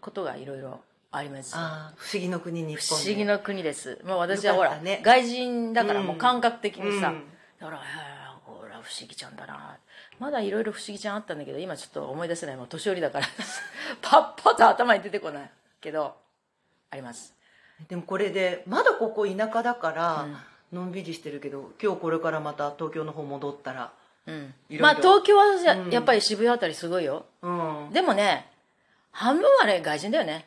[0.00, 0.80] ことがいろいろ
[1.12, 1.54] あります。
[1.54, 4.00] ああ不思議の国日不本で思議の国です。
[4.02, 7.30] もう私はほらね外人だからもう感覚的にさ、うん。
[7.60, 7.82] だから
[8.44, 9.76] ほら不思議ちゃんだな。
[10.18, 12.56] まだいろいろ不思議ちゃんあったんだけど今ちょっと思い出せない。
[12.56, 13.26] もう年寄りだから。
[14.00, 15.50] パッパと頭に出てこない
[15.82, 16.16] けど
[16.90, 17.34] あります。
[17.88, 20.26] でもこれでまだここ田舎だから、
[20.72, 23.92] のんびりしてるけど今日これからまた東京の方戻ったら
[24.26, 24.54] うん。
[24.80, 25.90] まあ東京はじゃうん。
[25.90, 27.26] やっぱり渋谷あたりすごいよ。
[27.42, 27.90] うん。
[27.92, 28.50] でもね
[29.12, 30.46] 半分あれ外人だよね。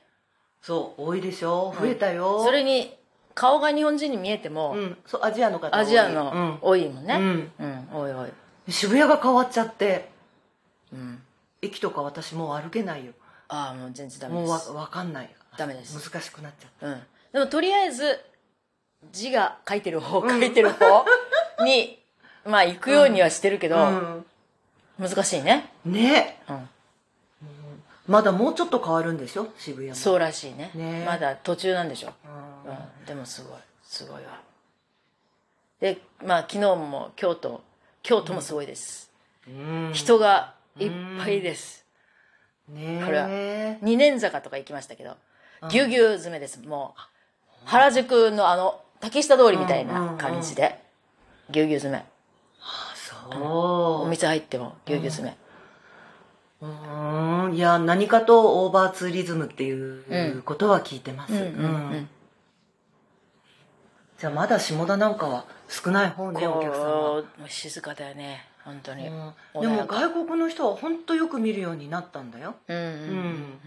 [0.61, 1.73] そう多いでしょ。
[1.79, 2.93] 増えたよ、それに
[3.33, 4.97] 顔が日本人に見えても、うん。
[5.05, 7.15] そうアジアの方アジアの多いもんね。
[7.15, 7.51] うん。
[7.59, 8.33] うん、おいおい、うん
[8.67, 10.11] 渋谷が変わっちゃって
[10.93, 11.21] うん、
[11.61, 13.13] 駅とか私もう歩けないよ。
[13.47, 15.35] ああもう全然ダメもうわですわかんない。
[15.57, 15.97] ダメです。
[15.99, 16.87] 難しくなっちゃった。
[16.87, 17.01] うん、
[17.33, 18.19] でもとりあえず
[19.11, 21.05] 字が書いてる方書いてる方
[21.63, 21.99] に、
[22.45, 24.25] まあ行くようにはしてるけど、うん。
[24.99, 26.41] 難しいね、ね。
[26.49, 26.69] うん、
[28.07, 29.47] まだもうちょっと変わるんでしょ？
[29.57, 29.95] 渋谷も。
[29.95, 30.71] そうらしいね。
[30.75, 31.05] ね。
[31.05, 32.13] まだ途中なんでしょ、
[32.65, 32.71] うん。
[32.71, 33.59] うん、でもすごい。
[33.83, 34.41] すごいわ。
[35.79, 37.63] でまあ昨日も京都
[38.03, 39.09] 京都もすごいです、
[39.47, 39.91] うん。
[39.93, 41.85] 人がいっぱいです、
[42.67, 43.01] ね。
[43.05, 43.27] これは。
[43.29, 45.15] え二年坂とか行きましたけど
[45.69, 46.59] ぎゅうぎゅう詰めです。
[46.59, 47.01] もう
[47.63, 50.79] 原宿のあの竹下通りみたいな感じで。
[51.51, 52.05] ぎゅうぎゅう詰め。
[53.31, 54.09] おそう。
[54.09, 55.29] 店入ってもぎゅうぎゅう詰
[56.61, 57.55] め、うーん。
[57.55, 62.07] いや何かとオーバーツーリズムっていうことは聞いてます、うん
[64.17, 69.33] じゃあまだ下田なんかは少ない方ねお客さんは、静かだよね本当に、うん。
[69.53, 72.55] 穏でも外国の人は本当よく見るようになったんだよ。
[72.67, 73.59] うんうんうんうん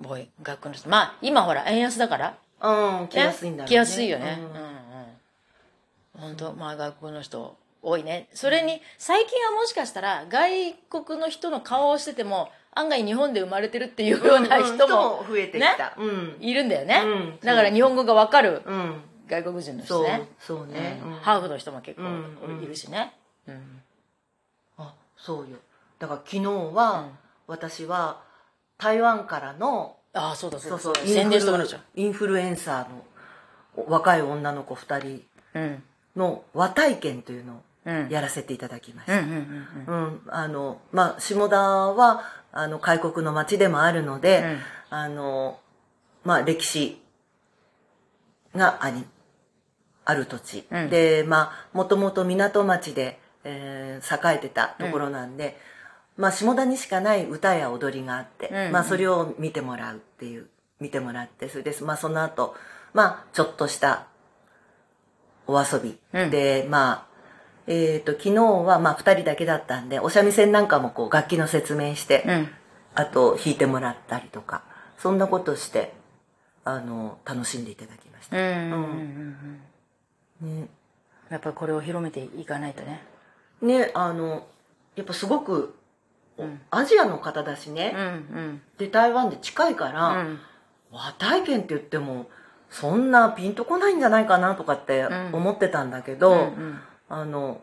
[0.00, 0.88] ボーイ学校の人。
[0.88, 3.68] まあ今ほら円安だからうん来やすいんだろうね。
[3.68, 4.38] 来やすいよね。
[4.40, 4.46] うん。
[4.46, 6.30] うんうん。
[6.30, 8.28] 本当まあ外国の人多いね。
[8.32, 16.36] それに最近はもしかしたら外国の人の顔をしてても案外日本で生まれてるっていうような人も増えてきた、うん。
[16.40, 17.38] いるんだよね、うん。
[17.40, 19.00] だから日本語が分かるうん。
[19.28, 20.28] 外国人のそう人ね。
[20.38, 21.18] そうね、うんうん。
[21.20, 22.04] ハーフの人も結構
[22.62, 23.14] いるしね、
[23.46, 23.82] うん。
[24.78, 25.58] あそうよ。
[25.98, 26.42] だから昨日
[26.74, 27.08] は、
[27.46, 28.22] 私は
[28.76, 31.66] 台湾からのああそうだそうそうそうだ宣伝してもらう。
[31.66, 33.04] じゃんインフルエンサーの
[33.88, 35.22] 若い女の子2人
[35.54, 35.82] うん。
[36.16, 38.08] の和体験というのをうん。
[38.08, 40.04] やらせていただきました、うんうんうんうん。
[40.04, 40.20] うん。
[40.28, 42.22] あのまあ下田は
[42.52, 44.42] あの開国の町でもあるので、
[44.90, 44.96] うん。
[44.96, 45.58] あの
[46.24, 47.02] まあ歴史
[48.54, 49.04] があり
[50.04, 50.90] ある土地、うん。
[50.90, 55.58] でまあもともと港町で、えー栄えてたところなんで、
[56.16, 60.48] まあ下田にしかない歌や踊りがあって、うんまあそれを見てもらうっていう
[60.80, 62.54] 見てもらってそれでまあその後
[62.92, 64.06] まあちょっとした
[65.46, 66.30] お遊び、うん。
[66.30, 67.06] でまあ
[67.66, 72.48] えっ、と昨日はまあ2人だけだったんでお三味線なんかもこう楽器の説明して、うん。
[72.94, 74.62] あと弾いてもらったりとか
[74.98, 75.92] そんなことして
[76.64, 79.60] あの楽しんでいただきました、うんうんうん
[80.42, 80.60] うん。
[80.60, 80.68] ね。
[81.30, 83.02] やっぱりこれを広めていかないとね。
[83.60, 84.46] ねあの
[84.94, 85.74] やっぱすごく、ん
[86.70, 87.94] アジアの方だしね、
[88.78, 90.40] で台湾で近いから、うん。
[90.92, 92.26] 和体験って言っても
[92.70, 95.30] そんなピンとこないんじゃないかなとかってん。
[95.32, 96.52] 思ってたんだけど、
[97.08, 97.60] あの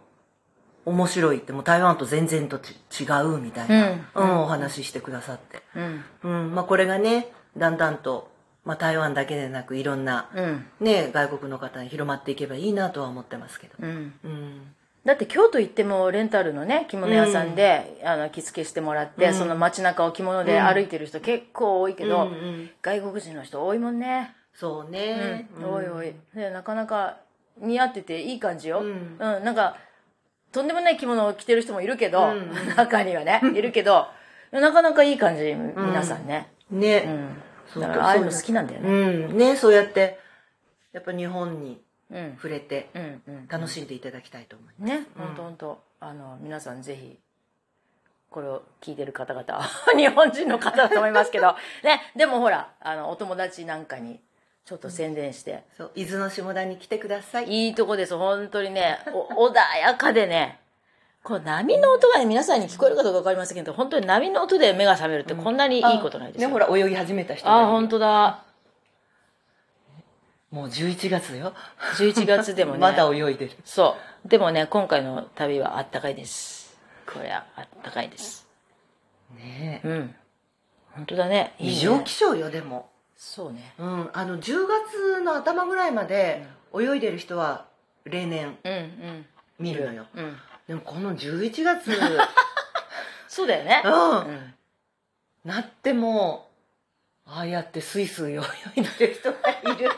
[0.86, 4.06] 面白いってもう台湾と全然とち違うみたいな、うん。
[4.16, 6.04] うんお話ししてくださって、うん。
[6.24, 8.32] うんまあ、これがねだんだんと、
[8.66, 10.66] まあ、台湾だけでなくいろんな、うん。
[10.80, 14.14] ね、外国の方に広まっていけばいいなとは思ってますけど、うん。
[14.24, 19.34] うんだって京都行ってもレンタルのね着物屋さんで、あの着付けしてもらって、うん。
[19.34, 24.92] その街中を着物で歩いてる人結構多いけど、うんうん外国人の人多いもんね、そううん。
[24.92, 25.74] ね、うん。
[25.74, 26.14] 多い多い。
[26.36, 27.18] でなかなか
[27.58, 29.16] 似合ってていい感じよ、ううん。
[29.18, 29.78] んなんか
[30.52, 32.32] とんでもない着物を着てる人もいるけど、うん。
[32.34, 32.34] う
[32.74, 34.08] ん中にはね いるけど
[34.52, 37.06] なかなかいい感じ皆さんね、ね、
[37.76, 37.82] うん。
[37.82, 38.92] だからああいうの好きなんだようね
[39.28, 39.38] ん。
[39.38, 40.20] ねそうやって
[40.92, 41.80] やっぱ日本にうん
[42.36, 43.48] 触れてうんうん。
[43.48, 47.18] 楽しんでいただきたいと思います、ね本当本当あの皆さんぜひ
[48.30, 49.64] これを聞いてる方々は
[49.96, 51.56] 日本人の方だと思いますけど。
[51.84, 54.20] ねでもほらあのお友達なんかに
[54.66, 57.48] ちょっと宣伝して、そう伊豆の下田に来てください。
[57.48, 59.00] いいとこです本当にね。
[59.12, 60.62] お穏やかでね。
[61.24, 68.44] こう波の音がね皆さんに聞こえるかどうか分かりませんけど本当に波の音で目が覚めるってこんなにいいことないですよ、ねほら泳ぎ始めた人あ本当だ
[70.52, 71.54] もう11月よ。
[71.98, 72.80] 11月でもね。
[72.80, 73.52] まだ泳いでる。
[73.64, 74.28] そう。
[74.28, 76.78] でもね今回の旅はあったかいです。
[77.12, 78.48] これはあったかいです。
[79.36, 79.88] ねえ。
[79.88, 80.16] うん。
[80.92, 81.56] 本当だね。
[81.58, 82.92] いいね異常気象よでも。
[83.16, 83.74] そうね。
[83.78, 84.10] うん。
[84.12, 86.46] あの10月の頭ぐらいまで
[86.78, 87.66] 泳いでる人は
[88.04, 89.26] 例年うんうん。
[89.58, 90.06] 見るのよ。
[90.14, 90.38] うん
[90.68, 91.92] でもこの11月
[93.28, 93.82] そうだよね。
[93.86, 94.20] うん。
[94.20, 94.54] うん。
[95.46, 96.51] なっても
[97.34, 98.42] ああやってスイスイ泳い
[98.82, 99.90] でる人がいるって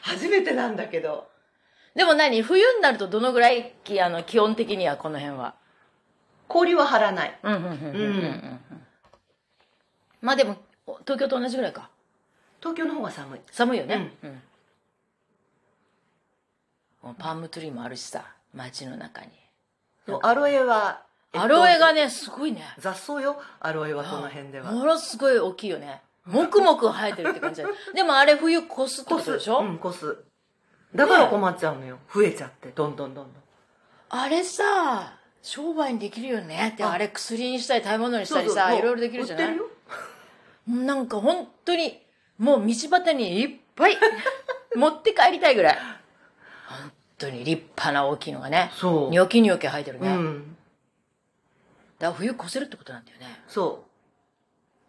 [0.00, 1.28] 初めてなんだけど。
[1.94, 5.54] でも何冬になるとどのぐらいきあの基本的にはこの辺は？
[6.46, 7.38] 氷は張らない。
[7.42, 8.60] うんうんうんうんうんうん
[10.22, 10.56] まあでも
[10.86, 11.90] お東京と同じぐらいか。
[12.60, 13.40] 東京の方が寒い。
[13.50, 14.10] 寒いよね。
[14.22, 14.42] うん、
[17.02, 19.28] もうパームツリーもあるしさ街の中に。
[20.22, 21.02] アロエは、
[21.34, 22.62] えっとアロエがねすごいね。
[22.78, 23.40] 雑草よ。
[23.60, 24.72] アロエはこの辺では。
[24.72, 27.74] ものすごい大きいよねもくもく生えてるって感じだよ。
[27.94, 30.16] でもあれ冬越すってことでしょ、うんコス
[30.94, 31.98] だから困っちゃうのよ。
[32.14, 32.68] 増えちゃって。
[32.70, 33.42] どんどんどんどん。
[34.10, 36.70] あれさ商売にできるよね？
[36.74, 36.92] ってあ。
[36.92, 39.46] あれ薬にしたり食べ物にしたりさいろいろできるじゃない？
[39.48, 39.64] 売ってる
[40.78, 40.84] よ。
[40.86, 42.02] なんか本当に
[42.38, 43.96] もう道端にいっぱい
[44.76, 45.78] 持って帰りたいぐらい。
[46.68, 48.70] 本当に立派な大きいのがね。
[48.74, 49.10] そう。
[49.10, 50.56] ニョキニョキ生えてるね、だかうん
[52.00, 53.42] ら冬越せるってことなんだよね。
[53.48, 53.84] そ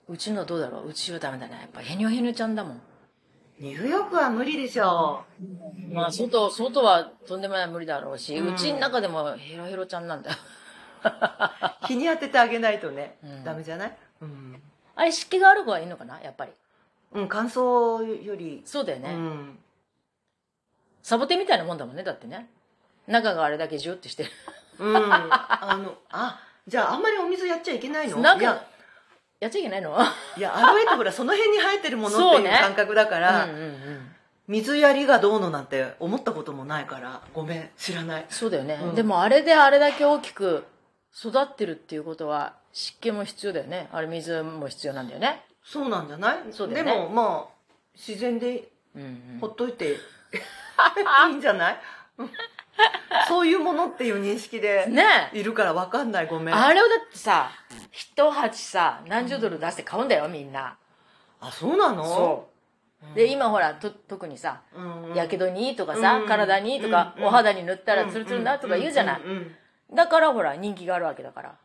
[0.09, 0.89] うちのどうだろう？
[0.89, 1.53] うちはダメだね。
[1.61, 2.81] やっぱヘニョヘニョちゃんだもん。
[3.59, 5.23] ニューヨークは無理でしょ
[5.91, 10.37] まあ外外はとんでもない無理だろうし、ううんちの中でもヘロヘロちゃんなんだよ。
[11.87, 13.43] 日に当ててあげないとね、うん。
[13.43, 13.97] ダメじゃない？
[14.21, 14.61] うん、
[14.95, 16.19] あれ湿気がある方がいいのかな？
[16.21, 16.51] やっぱり。
[17.11, 19.59] うん、乾燥より、そうだよね、うん、
[21.01, 22.47] サボテンみたいなもんだもんねだってね。
[23.07, 24.29] 中があれだけジュってしてる。
[24.79, 28.17] うん、あのあじゃああんまりお水やっちゃいけないの？
[28.21, 28.57] なんかい
[29.39, 29.97] ややっちゃいけないの？
[30.37, 33.75] いやアロエってほらその辺に生えてるものっていう感覚だから、うんうんうん。
[34.47, 38.25] 水やりがどうのなんて思ったこともないからごめん知らない。
[38.29, 38.95] そうだよね、うん。
[38.95, 40.65] でもあれであれだけ大きく
[41.15, 43.87] 育ってるっていうことは湿気も必要だよね。
[43.91, 45.41] あれ水も必要なんだよね。
[45.63, 46.37] そうなんじゃない？
[46.51, 46.91] そうだよね。
[46.91, 47.53] でもまあ
[47.95, 49.85] 自然でうん、ほっといて
[51.29, 51.77] いいんじゃない？
[52.17, 52.29] うん
[53.27, 55.37] そういうものっていう認識でうん、ねえ。
[55.39, 56.27] いるから分かんない。
[56.27, 56.55] ごめん。
[56.55, 57.49] あれをだってさ
[57.91, 60.77] 一鉢さ何十ドル出して買うんだよみんな。
[61.41, 62.03] あそうなの？
[62.03, 62.47] そ
[63.13, 63.15] う。
[63.15, 69.21] で今ほらと特にさうんやけどにいいとかさ、うん体にいいとか、うんお肌に塗ったらツルツルになるとか言うじゃない、
[69.93, 71.55] だからほら人気があるわけだから。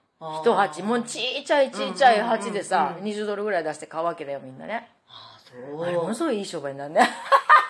[0.42, 3.10] 一鉢もうちっちゃいちっちゃい鉢でさ、うんうん。
[3.10, 4.90] 20ドルぐらい出して買うわけだよみんなね。
[5.08, 5.36] あ
[5.82, 7.08] あれものそうすごいいい商売になるね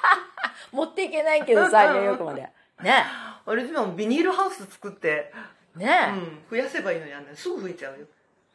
[0.71, 2.43] 持っていけないけどさニューヨークまで。
[2.83, 3.05] ね
[3.47, 5.33] あれでもビニールハウス作って、
[5.77, 8.07] ねうん、増やせばいいのにあんなすぐ増えちゃうよ。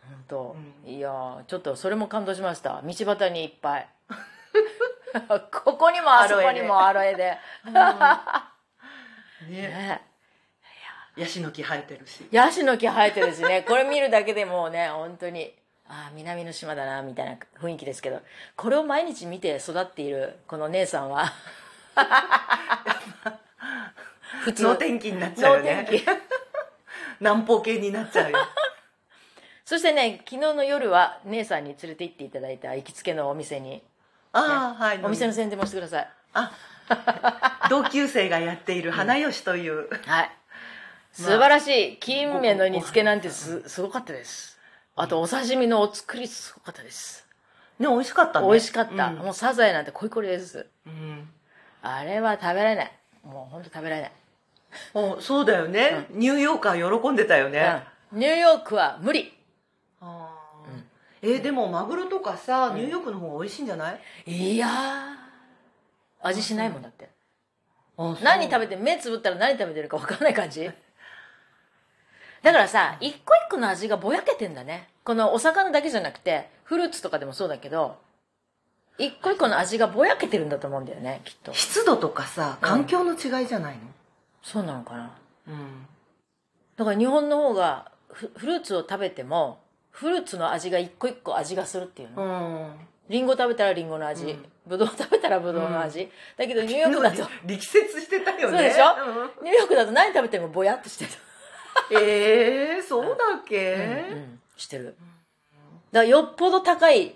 [0.10, 2.82] 本当、ういやーちょっとそれも感動しました。
[2.84, 3.88] 道端にいっぱい。
[5.52, 7.38] ここにもあそこにもアロエで。
[9.48, 9.62] ね。
[9.68, 10.02] ね
[11.16, 12.28] ヤシの木生えてるし。
[12.32, 13.64] ヤシの木生えてるしね。
[13.68, 15.54] これ見るだけでもうね本当に。
[15.88, 18.22] ああ南の島だなみたいな雰囲気ですけど。
[18.56, 21.34] これを毎日見て育っているこの姉さんは
[24.42, 25.86] 普通能天気になっちゃうよね。
[25.86, 26.06] 能天気。
[27.20, 28.38] 南方系になっちゃうよ。
[29.66, 33.84] そしてね昨日の夜は姉さんに連れて行っていただいた行きつけのお店に。
[34.32, 35.00] ああはい。
[35.04, 36.08] お店の宣伝もしてください。
[36.34, 36.52] あ
[37.70, 40.32] 同級生がやっている花吉という、はい。
[41.14, 41.98] 素晴らしい。
[41.98, 44.58] 金目の煮付けなんてすすごかったです。
[44.96, 47.28] あとお刺身のお作りすごかったです。
[47.80, 48.48] ね美味しかったね。
[48.48, 49.16] 美味しかった、うん。
[49.18, 50.66] もうサザエなんてコリコリです。
[50.86, 51.30] うん。
[51.82, 52.92] あれは食べられない。
[53.24, 54.12] もう本当食べられない、
[54.94, 58.20] おそうだよね、ニューヨーカー喜んでたよね、うん。
[58.20, 59.34] ニューヨークは無理。
[60.02, 61.30] あー。
[61.34, 64.02] えーでもマグロとかさ、ニューヨークの方が美味しいんじゃない？
[64.26, 66.28] いやー。
[66.28, 67.10] 味しないもんだって。
[67.98, 70.70] あ何食べて目つぶったら何食べてるか分かんない感じ。
[72.42, 74.88] だからさ一個一個の味がぼやけてんだね。
[75.04, 77.98] このお魚だけじゃなくてフルーツとかでもそうだけど
[78.98, 81.54] 一個一個の味がぼやけてるんだと思うんだよねきっと。
[81.54, 83.82] 湿度とかさ環境の違いじゃないの？
[84.42, 85.12] そうなのかな。
[85.48, 85.86] うん。
[86.76, 92.24] だから日本の方がフフルーツを食べてもフルーツの味が一個一個味がするっていうの。
[92.24, 92.72] うん。
[93.10, 98.58] リンゴ食べたらリンゴの味、ぶどう食べたらぶどうの味、だけどニューヨークだと力説してたよね。
[98.58, 99.40] そうでしょ？
[99.40, 99.46] うん。
[99.46, 101.12] ニューヨークだと何食べてもぼやっとしてる。
[101.92, 103.76] えー、そうだっけ、
[104.12, 104.96] うんしてる。
[105.92, 107.14] だからよっぽど高いうん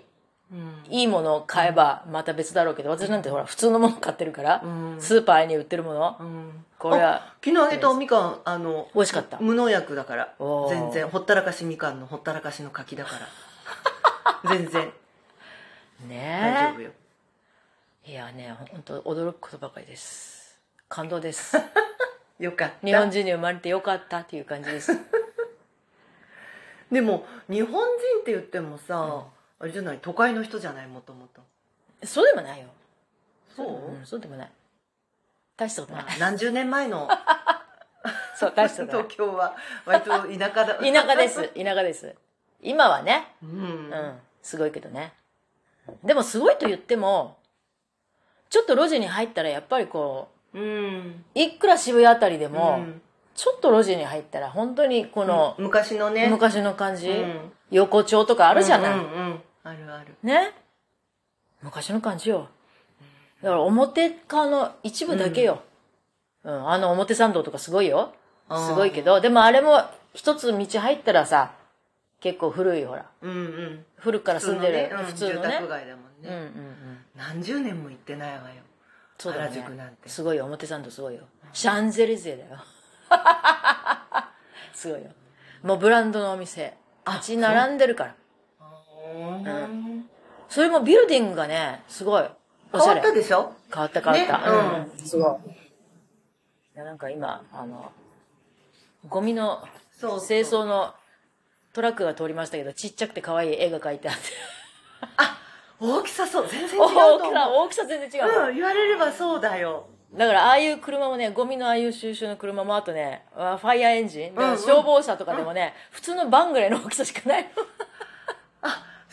[0.88, 4.96] いいものを買えばまた別だろうけど私なんてほら普通のもの買ってるから、うん。
[5.00, 6.64] スーパーに売ってるもの、うん。
[6.78, 9.38] これはあ昨日あげたおみかんあの美味しかった。
[9.40, 10.34] 無農薬だから。
[10.68, 11.08] 全然。
[11.08, 13.12] ほったらかしみかんのほったらかしの柿だか
[14.44, 14.50] ら。
[14.54, 14.92] 全然。
[16.08, 16.90] 大丈ね夫よ。
[18.06, 20.60] えいやね本当驚くことばかりです。
[20.88, 21.56] 感動です。
[22.38, 22.86] よかった。
[22.86, 24.92] 日本人に生まれてよかったっていう感じです。
[26.92, 29.24] でも日本人って言ってもさ、
[29.64, 29.98] あれじゃない？
[30.02, 30.86] 都会の人じゃない？
[30.86, 31.40] もともと。
[32.06, 32.66] そうでもないよ。
[33.56, 34.50] そう、んそうでもない。
[35.56, 36.04] 大したことない。
[36.04, 37.08] まあ何十年前の
[38.36, 39.06] そう大したことない。
[39.08, 40.74] 東京は割と田舎だ。
[40.84, 41.48] 田舎です。
[41.54, 42.14] 田舎です。
[42.60, 43.32] 今はね。
[43.42, 43.54] うん、う
[43.96, 44.20] ん。
[44.42, 45.14] すごいけどね。
[46.02, 47.38] でもすごいと言っても、
[48.50, 51.24] ちょっと路地に入ったらやっぱりこうん。
[51.34, 53.00] う、いくら渋谷あたりでも、うん。
[53.34, 56.28] ちょっと路地に入ったら本当にこの、昔のね。
[56.28, 57.52] 昔の感じ、うん。
[57.70, 58.92] 横丁とかあるじゃない。
[58.92, 60.14] うんうんうんあるある。
[60.22, 60.52] ね？
[61.62, 62.48] 昔の感じよ。
[63.42, 65.62] だから表側の一部だけよ。
[66.44, 68.12] うん、あの表参道とかすごいよ。
[68.50, 71.52] すごいけど、でもあれも一つ道入ったらさ、
[72.20, 73.06] 結構古いほら。
[73.22, 73.84] うんうん。
[73.96, 75.36] 古くから住んでる普普通のね。
[75.36, 76.48] うん住宅街だもんうんうんうね。
[76.48, 77.04] ん。
[77.16, 78.62] 何十年も行ってないわよ。
[79.18, 79.96] そうだよ原宿なんね。
[80.02, 81.22] てすごいよ、表参道すごいよ。
[81.54, 82.62] シャンゼリゼだよ。
[84.74, 85.10] すごいよ。
[85.62, 86.76] もうブランドのお店。
[87.06, 88.14] 立ち並んでるから。
[89.04, 90.08] うん
[90.48, 92.24] それもビルディングがね、すごい。
[92.72, 93.20] おしゃれ変わった。
[93.20, 93.52] でしょ？
[93.72, 94.52] 変わった変わった。
[94.82, 95.06] ねうん。
[95.06, 95.50] すごい。
[95.50, 97.90] いや、なんか今、あの、
[99.08, 99.66] ゴミの
[99.98, 100.94] そう清掃の
[101.72, 104.22] トラックが通りましたけど、ちっちゃくて可愛い絵が描いてあって。
[105.80, 106.48] 大きさそう。
[106.48, 107.20] 全然違うと大。
[107.20, 108.48] きさ、大きさ全然違うわ。
[108.48, 109.88] うん、言われればそうだよ。
[110.14, 117.50] だから、ああいう車もね、ゴミのああいう収集の車も、あとね、あファイヤーエンジン、だからうんうん消防車とかでもね、普通のバンぐらいの大きさしかない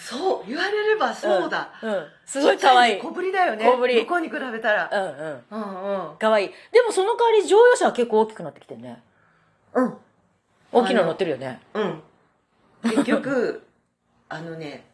[0.01, 1.69] そう、言われればそうだ。
[1.83, 1.89] の。
[1.89, 2.05] うん。
[2.25, 2.99] すごい可愛い。
[2.99, 3.65] 小ぶりだよね。
[3.65, 4.89] 小ぶり向こうに比べたら。
[4.91, 5.61] うんうん。
[5.61, 6.17] うんうん。
[6.17, 6.49] 可愛い。
[6.71, 8.99] でもその代わり乗用車は結構大きくなってきてるね。
[9.75, 9.93] うん。
[10.71, 11.61] 大きいの乗ってるよね。
[11.75, 12.01] うん。
[12.83, 13.61] 結局、
[14.27, 14.85] あのね、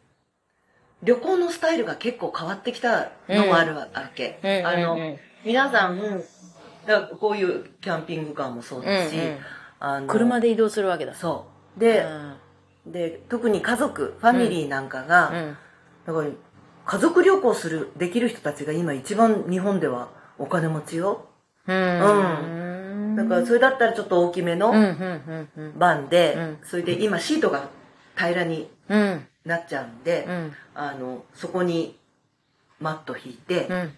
[1.02, 4.38] 旅行のスタイルが結構変わってきたのもあるわけ。
[4.42, 6.00] うんあの、うんうん皆さん、
[7.20, 9.38] こういうキャンピングカーもそうだし、うんうん
[9.80, 11.14] あの車で移動するわけだ。
[11.14, 11.80] そう。
[11.80, 12.36] で、うん
[12.92, 15.56] で、特に家族、ファミリーなんかが、うん。
[16.06, 16.26] だから
[16.86, 21.26] 家族旅行する、できる人たちが今一番日本ではお金持ちよ。
[21.66, 23.16] うん。
[23.16, 27.68] だからそれだったらちょっと大きめのうん、うん、うん、バンで、うんそれで今シートが
[28.16, 28.70] 平らに。
[29.44, 30.52] なっちゃうんで、うん。
[30.74, 31.98] あの、そこに
[32.80, 33.92] マット引いてうん。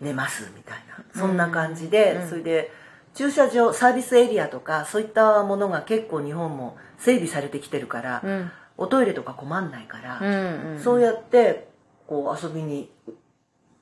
[0.00, 2.70] 寝ますみたいな、そんな感じで、うんそれで
[3.14, 8.50] 駐車場、サービスエリアとかそういったものが結構日本も整備されてきてるから、うん。
[8.78, 10.80] おトイレとか困んないから、うん。
[10.82, 11.68] そうやって
[12.06, 12.90] こう遊びに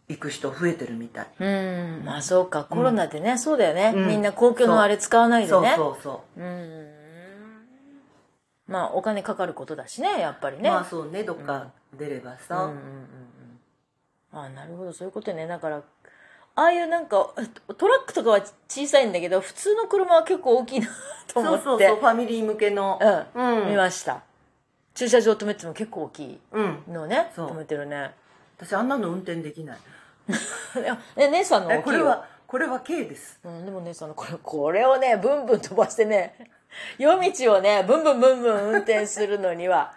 [0.09, 1.29] 行く人増えてるみたい。
[1.39, 2.03] うん。
[2.05, 3.93] まあそうか、コロナでね、そうだよね。
[3.95, 5.75] うんみんな公共のあれ使わないでそうね。
[5.77, 6.41] そうそう。
[6.41, 6.91] うん。
[8.67, 10.71] まあお金かかることだしね、やっぱりね。
[10.71, 12.77] まあそうねどっか出ればさ、うんうんうん
[14.33, 14.39] うん。
[14.39, 15.47] ああ、なるほど、そういうことね。
[15.47, 15.83] だから、
[16.55, 17.33] ああいうなんか、
[17.79, 20.89] トラックとかは小さいんだけど、普通の車は結構大きいな
[21.27, 21.65] と思って。
[21.65, 22.99] そうそうそうファミリー向けの
[23.35, 24.23] うん、うん見ました。
[24.95, 28.11] 駐車場止めても結構大きいうんのをね、そう止めてるね。
[28.59, 29.79] 私あんなの運転できない
[31.17, 31.99] え、姉さんのえ大きいよ。
[31.99, 36.35] これはこれは K ですうん、でも姉さんのこれ、これをね、ブンブン飛ばしてね、
[36.99, 39.95] 夜道をね、ブンブンブンブン運転するのには、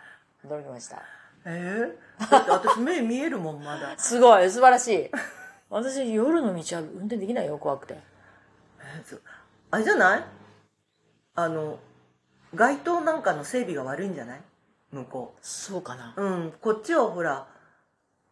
[0.48, 1.02] 驚きました。
[1.46, 5.12] えー、だって私目見えるもんまだ すごい、素晴らしい。
[5.74, 7.96] 私、夜の道は運転できないよ、怖くて。
[8.80, 9.22] えそう。
[9.72, 10.24] あれじゃない？
[11.36, 11.80] あの
[12.54, 14.42] 街灯なんかの整備が悪いんじゃない？
[14.92, 16.14] 向こそうかな。
[16.16, 16.54] ううん。
[16.62, 17.48] こっちはほら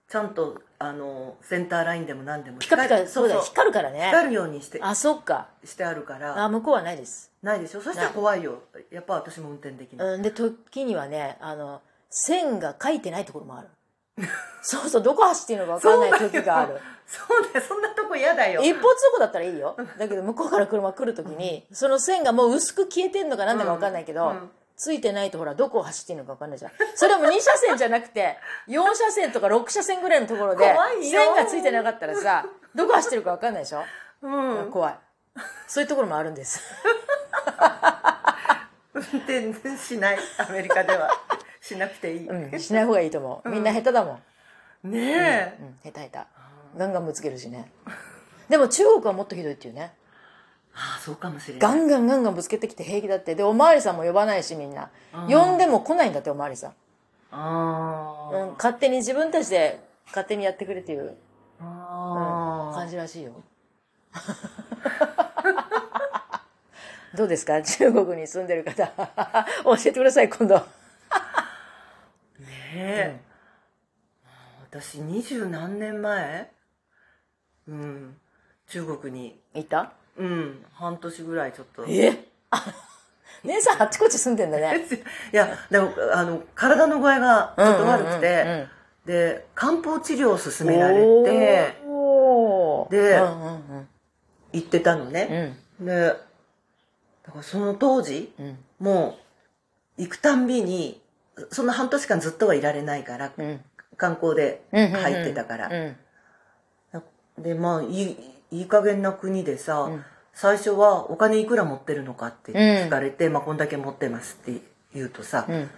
[0.07, 2.59] ちゃんとあのセンターラインでも何でも。
[2.59, 4.05] ピカピカ、そうだ光るからね。
[4.11, 5.47] 光るようにしてあ、そっか。
[5.63, 6.43] してあるから。
[6.43, 7.31] あ、向こうはないです。
[7.41, 7.81] ないでしょ？
[7.81, 8.61] そしたら怖いよ。
[8.91, 13.67] やっぱ私も運転できない、うん、で、時にはね、あの、線が書いてないところもある。
[14.61, 16.79] そうそう、どこ走っていいのか分かんない時がある。
[17.07, 19.75] そうだよそんなとこ嫌だよ一方通行だったらいいよ。
[19.97, 26.71] だけど向こうから車来る時に、その線がもう薄く消えてんのかなんだか分かんないけど、うんうんついてないとほら、どこを走っていいのか分かんないじゃん。
[26.95, 33.83] それも2車線じゃなくて、4車線とか6車線ぐらいのところで線がついてなかったらさ、どこ走ってるか分かんないでしょ、
[34.23, 34.97] うん怖い。
[35.67, 36.59] そういうところもあるんです。
[38.93, 41.09] 運転しないアメリカでは
[41.61, 43.49] しなくていい、うん、しない方がいいと思う。
[43.49, 44.19] みんな下手だも
[44.83, 44.91] ん。
[44.91, 46.27] ねえ、うん、下手下手。
[46.77, 47.71] ガンガンぶつけるしね。
[48.49, 49.93] でも中国はもっとひどいっていうね。
[50.73, 53.35] ああそうかもしれないガンガンガンガンぶつけてきて平気だって。
[53.35, 54.89] で、おまわりさんも呼ばないしみんな。
[55.27, 56.73] 呼んでも来ないんだっておまわりさん。
[57.31, 61.15] あーうん、勝手に自分たちで勝手にやってくれっていう
[61.61, 63.31] あー感じらしいよ。
[67.15, 67.61] どうですか？
[67.63, 68.87] 中国に住んでる方。
[69.63, 70.55] 教えてください、今度。
[70.55, 70.63] ね
[72.73, 73.19] え、
[74.71, 76.49] 私二十何年前？
[77.67, 78.17] うん。
[78.67, 79.39] 中国に。
[79.53, 79.91] いた？
[80.17, 80.65] うん。
[80.73, 81.85] 半年ぐらいちょっと。
[81.85, 82.27] いえ？
[82.51, 82.63] あ
[83.43, 84.85] 姉さんあっちこっち住んでんだね。
[85.31, 88.69] やでもあの体の具合がちょっと悪くて、うんうんうんうん
[89.03, 92.91] で漢方治療を勧められておー。
[92.91, 93.41] でうん
[93.77, 93.89] うん
[94.53, 96.15] 行ってたのね、で
[97.25, 98.45] だからその当時うん。
[98.45, 99.17] うんも
[99.97, 100.99] う行くたんびに
[101.51, 103.61] そんな半年間ずっとはいられないから、うん。
[103.97, 107.01] 観光で入ってたから、う
[107.39, 107.43] ん。
[107.43, 108.17] でまあいい
[108.51, 110.03] いい加減な国でさ、ん。
[110.33, 114.61] 最初は「お金いくら持ってるのか?」って聞かれて「まあこんだけ持ってます」って
[114.95, 115.69] 言うとさ、うん。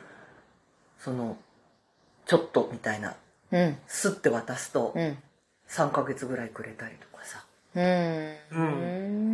[0.99, 1.35] その
[2.25, 3.15] 「ちょっと」みたいな
[3.51, 3.77] うん。
[3.87, 5.17] スッて渡すとうん。
[5.67, 7.43] 3ヶ月ぐらいくれたりとかさ、
[7.75, 8.35] うん。
[8.51, 8.63] う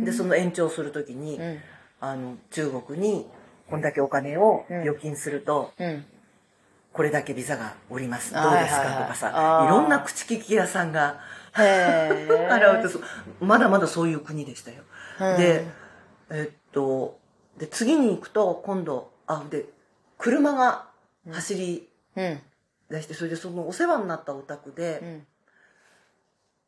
[0.00, 0.04] ん。
[0.04, 1.60] でその延長する時に、うん
[2.00, 3.26] あの中国に
[3.68, 6.04] こんだけお金を預金すると、うん。
[6.92, 8.32] これだけビザがおります。
[8.34, 8.82] どはいうですか？
[9.02, 11.20] とかさいろんな口利き屋さんが
[11.52, 13.00] 払 うと
[13.44, 14.82] まだまだそういう国でしたよ、
[15.20, 15.36] うん。
[15.38, 15.64] で
[16.30, 17.16] えっと
[17.58, 19.66] で次に行くと今度あで
[20.18, 20.88] 車が
[21.30, 22.40] 走りうん。
[22.90, 25.26] 出してそれでそのお世話になったお宅で、うん。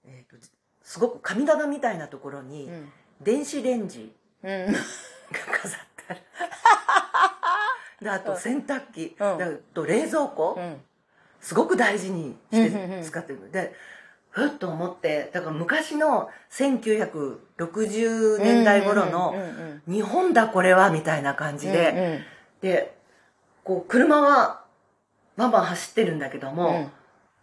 [0.04, 0.36] えっと
[0.84, 2.92] すごく神棚みたいなところにうん。
[3.20, 4.14] 電子レンジ。
[4.44, 4.72] うん。
[4.72, 4.78] が
[5.40, 6.20] 飾ってある
[8.02, 9.60] であと洗濯機、うん。
[9.74, 10.76] と冷蔵庫、うん。
[11.40, 13.00] すごく大事にしうんうんうん。
[13.00, 13.74] て使ってるで
[14.30, 19.44] ふっと思ってだから昔の1960年代頃のうんう
[19.90, 22.22] ん日本だこれはみたいな感じで、
[22.60, 22.94] で
[23.64, 24.62] こう車は
[25.36, 26.90] バンバン走ってるんだけども、うん。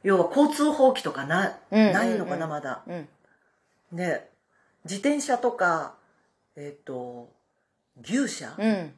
[0.03, 1.93] 要は交通法規とかな,、うんうんうん。
[1.93, 2.81] ないのかなまだ。
[2.87, 3.07] うん。
[3.91, 4.29] で
[4.85, 5.95] 自転車とか
[6.55, 7.29] えっ、と
[8.07, 8.93] 牛車、うん。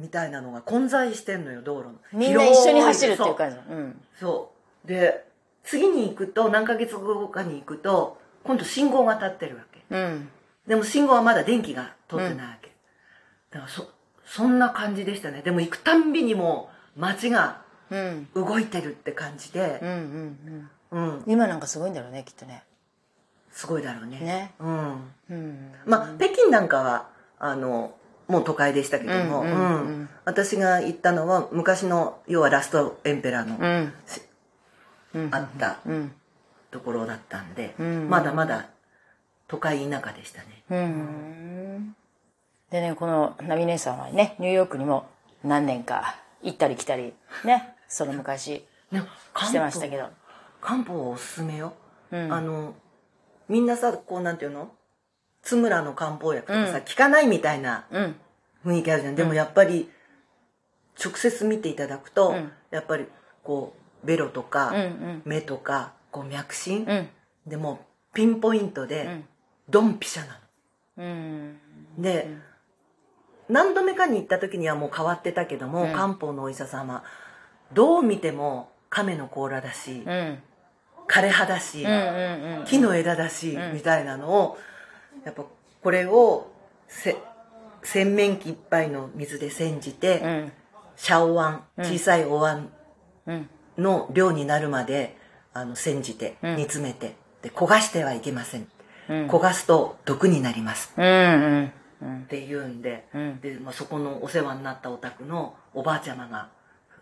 [0.00, 1.94] みたいなのが混在してんのよ道路の。
[2.12, 3.56] みんな一緒に走るっていうじ感じ。
[3.56, 3.74] う。
[3.74, 4.52] んそ
[4.84, 4.88] う。
[4.88, 5.26] で
[5.62, 9.82] 次に行くと何ヶ月後かに行くと今度信号が立ってるわけ。
[9.90, 10.28] うん。
[10.66, 12.72] でも信号はまだ電気が通ってないわけ、
[13.50, 13.88] だからそ
[14.26, 15.42] そんな感じでしたね。
[15.42, 18.28] でも行くたんびにもう街がうん。
[18.34, 19.78] 動いてるって感じで。
[19.82, 21.24] うんうんうん、うん。
[21.26, 22.64] 今なんかすごいんだろうねきっとね。
[23.52, 24.18] すごいだろうね。
[24.20, 24.54] ね。
[24.58, 25.12] うん。
[25.30, 25.72] うん。
[25.86, 27.94] まあ北京なんかはあの
[28.26, 29.58] もう都会でしたけども、うんうんう
[30.02, 30.08] ん。
[30.24, 33.92] 私が行ったのは昔の要はラストエンペラーのうん。
[35.14, 35.34] うん。
[35.34, 36.12] あったうん。
[36.70, 38.08] ところだったんで、うん。
[38.08, 38.68] まだまだ
[39.46, 40.62] 都会田舎でしたね。
[40.70, 41.96] うん。
[42.70, 45.06] でねこのナミ姉さんはねニューヨークにも
[45.44, 47.12] 何年か行ったり来たり
[47.44, 49.02] ねその昔ね
[49.36, 50.08] してましたけど。
[50.60, 51.74] 漢方おすすめよ、
[52.10, 52.32] うん。
[52.32, 52.74] あの
[53.50, 54.70] みんなさこうなんていうの？
[55.44, 56.80] 津村の漢方薬とかさ、うん。
[56.80, 58.16] 効かないみたいなうん。
[58.64, 59.14] 雰囲気あるじゃん。
[59.14, 59.90] でもやっぱり
[61.02, 62.52] 直接見ていただくと、うん。
[62.70, 63.06] やっぱり
[63.42, 64.72] こうベロとか、
[65.24, 67.08] 目とかこう脈診、うん。
[67.46, 67.80] でも
[68.12, 69.24] うピンポイントで、ん。
[69.68, 70.40] ドンピシャな
[70.98, 71.58] うん。
[71.98, 72.28] ので、
[73.48, 75.92] 何度目かに行った時にはもう変わってたけども、うん。
[75.92, 77.02] 漢方のお医者様
[77.72, 80.38] どう見ても亀の甲羅だし、うん。
[81.06, 81.84] 枯葉だし、
[82.66, 83.74] 木の枝だし、うん。
[83.74, 84.58] みたいなのを
[85.24, 85.44] やっぱ
[85.82, 86.50] これを
[86.88, 87.16] せ
[87.82, 90.52] 洗面器いっぱいの水で煎じて、うん。
[90.96, 92.70] シャオワン小さいお椀
[93.26, 95.16] うんの量になるまで
[95.52, 96.56] あの煎じてうん。
[96.56, 98.68] 煮詰めて、で焦がしてはいけません、
[99.08, 99.26] うん。
[99.28, 100.92] 焦がすと毒になります。
[100.96, 101.72] うんうん
[102.02, 102.18] うん。
[102.20, 103.40] って言うんで,、うん。
[103.40, 106.48] でまあ、そこのお世話になったお宅のおばあちゃまが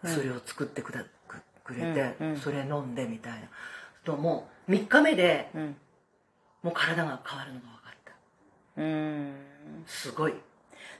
[0.05, 3.49] それを作ってくだくくれて、それ飲んでみたいな。
[4.05, 5.77] ともう3日目でうん。
[6.63, 7.67] もう体が変わるのが
[8.77, 9.35] うん。
[9.87, 10.35] すごい。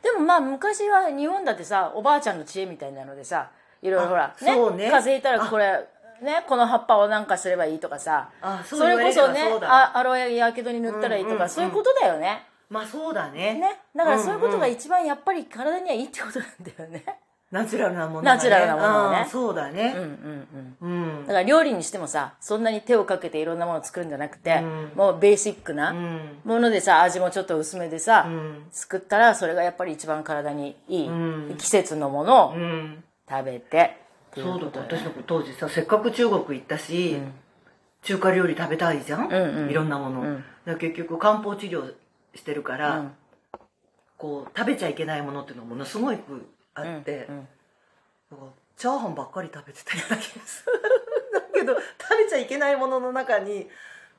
[0.03, 3.51] でもまあ昔は日本だってさおばあちゃんの知恵みたいなのでさ
[3.81, 4.91] いろいろほらあそうね。
[4.91, 5.89] 風邪ひいたらこれ
[6.23, 11.51] ねこの葉っぱをなんかすればいいとかさあそれこそねあアロエやけどに塗ったらいいとか、うんうんうん。
[11.51, 12.47] そういうことだよね。
[12.69, 13.55] まあそうだね。
[13.55, 13.81] ね。
[13.95, 17.05] だからそういうことがんん一番やっぱり体にはいいってことなんだよね
[17.53, 18.37] ナチュラルなものがね。
[18.37, 19.23] ナチュラルなものがね。
[19.25, 19.95] うんそうだね。
[19.95, 21.17] うんうんうん。
[21.19, 21.27] うん。
[21.27, 24.93] だから料理にしてもさそんなに手をかけていろんなものを作るんじゃなくて、うん。
[24.97, 26.41] もうベーシックうなん。
[26.45, 28.65] ものでさ味もちょっと薄めでさ、うん。
[28.73, 31.13] 作ったらそれがやっぱり一番体にいい、う
[31.53, 31.57] ん。
[31.59, 33.05] 季節のものをうん。
[33.29, 33.99] 食べて
[34.35, 37.19] そうだことよ私の当時させっかく中国行ったし、
[38.03, 39.71] 中華料理食べたいじゃん、うんうん。
[39.71, 40.45] いろんなもの、うん。
[40.65, 41.93] だ結局漢方治療
[42.35, 43.13] してるから、うん。
[44.17, 47.49] こう食べちゃいけないものっていうのがものすごくあって、うん
[48.31, 50.73] だからチャーハンばっかり食べてたような気がする。
[51.33, 53.71] だけど食べちゃいけないものの中に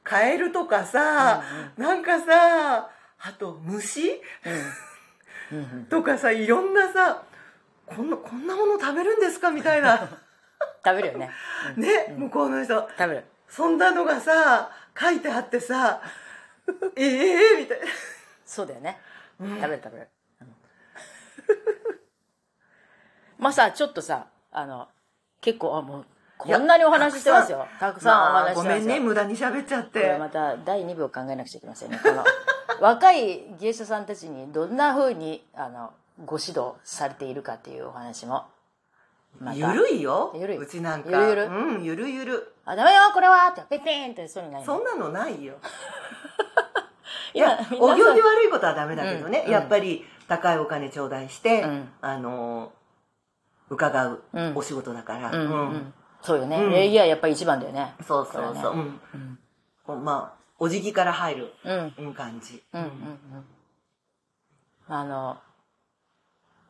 [0.04, 1.43] カエルとかさ、
[1.78, 2.89] なんかさ
[3.20, 4.22] あと虫？
[5.51, 5.58] うん。
[5.58, 7.24] うんとかさいろんなさ
[7.86, 9.51] こんなこんなもの食べるんですか？
[9.51, 10.08] みたいな。
[10.86, 11.32] 食べるよね、
[11.76, 11.84] うん。
[11.84, 12.88] ね、向こうの人。
[12.97, 13.26] 食べる。
[13.49, 16.01] そんなのがさ書いてあってさ
[16.95, 17.86] ええみたいな。
[18.45, 18.99] そうだよね、
[19.39, 19.56] うん。
[19.56, 20.08] 食べる食べる、
[20.41, 20.56] うん
[23.44, 24.88] まあさちょっとさあの
[25.41, 26.06] 結構あもう
[26.38, 27.68] こんなにお話ししてますよ。
[27.80, 32.24] たくさんおまあ話ししてますよ、ごめんね無駄に喋っちゃっこれてまた第2部を考えなくちゃいけませんねこの。
[32.80, 35.91] 若い芸者さんたちにどんなふうにあの
[36.26, 38.46] ご指導されているかっていうお話も
[39.39, 39.58] また。
[39.58, 40.34] ゆるいよ。
[40.36, 40.58] ゆるい。
[40.58, 41.10] うちなんか。
[41.10, 45.56] ゆるゆるうんゆるゆるあダメよこれはってペッペンってそういうのないそんなのないよ。
[47.34, 51.91] い今やお行儀悪いことはダメだけどね、うんやっぱり高いお金頂戴して、うん。
[52.02, 52.72] あの
[53.74, 54.55] 伺ううん。
[54.55, 55.49] お仕事だから、うんうん。
[55.49, 55.76] ううん。
[55.76, 56.71] んそうよね、うん。
[56.71, 57.93] 礼儀はやっぱり一番だよね。
[58.07, 58.55] そうそう
[59.86, 61.53] そう、まあお辞儀から入る、
[62.15, 63.45] 感じ、うんうんうん。
[64.88, 65.38] あの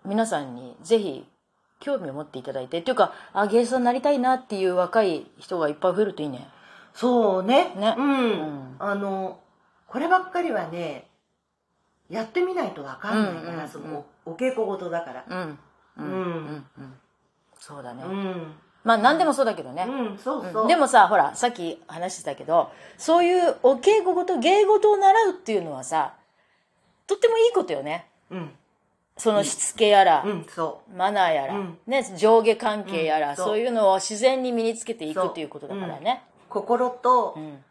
[0.05, 1.25] 皆さんにぜひ
[1.79, 6.47] 興味を持っていただいてっていうかあ芸者になりたいなっていう若い人がいっぱい増えるといいね。
[6.95, 7.73] そうね。
[7.75, 7.95] ね。
[7.97, 8.75] うん、うん。
[8.79, 9.39] あの
[9.87, 11.07] こればっかりはね
[12.09, 15.25] やってみないとわかんないから、そのおお稽古事だから。
[15.29, 15.59] うん
[15.97, 16.05] うん。
[16.05, 16.13] うん。
[16.13, 16.93] うんうん。
[17.59, 26.15] そうだね、うん、まあ何でもそうだけどね、うん、そうでもさほらさっき話してたけどそういうお稽古事芸事を習うっていうのはさ
[27.07, 28.07] とってもいいことよね。
[28.31, 28.51] うん。
[29.17, 30.45] そのしつけやら、うん。
[30.49, 31.77] そマナーやら、うん。
[31.85, 33.35] ね、上下関係やら、うん。
[33.35, 33.59] そう。
[33.59, 36.23] いうのを自然に身につけていくっていうことだからね。
[36.49, 36.53] う。
[36.53, 37.63] 心と、うん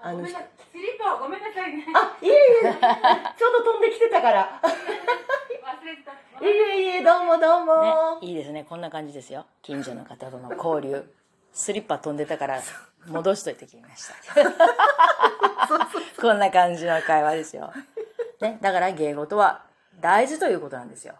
[0.00, 1.84] あのごめんなスリッパはごめんなさいね。
[1.94, 4.60] あいえいえちょうど飛んできてたから。
[4.62, 6.12] 忘れてた。
[6.12, 8.64] いえいえどうもどうも、ね、いいですね。
[8.68, 9.46] こんな感じですよ。
[9.62, 11.04] 近所の方との交流。
[11.52, 12.62] スリッパ飛んでたから
[13.08, 14.14] 戻しといてきました。
[16.20, 17.72] こんな感じの会話ですよ、
[18.40, 19.64] ね、だから芸事は
[20.00, 21.14] 大事ということなんですよ。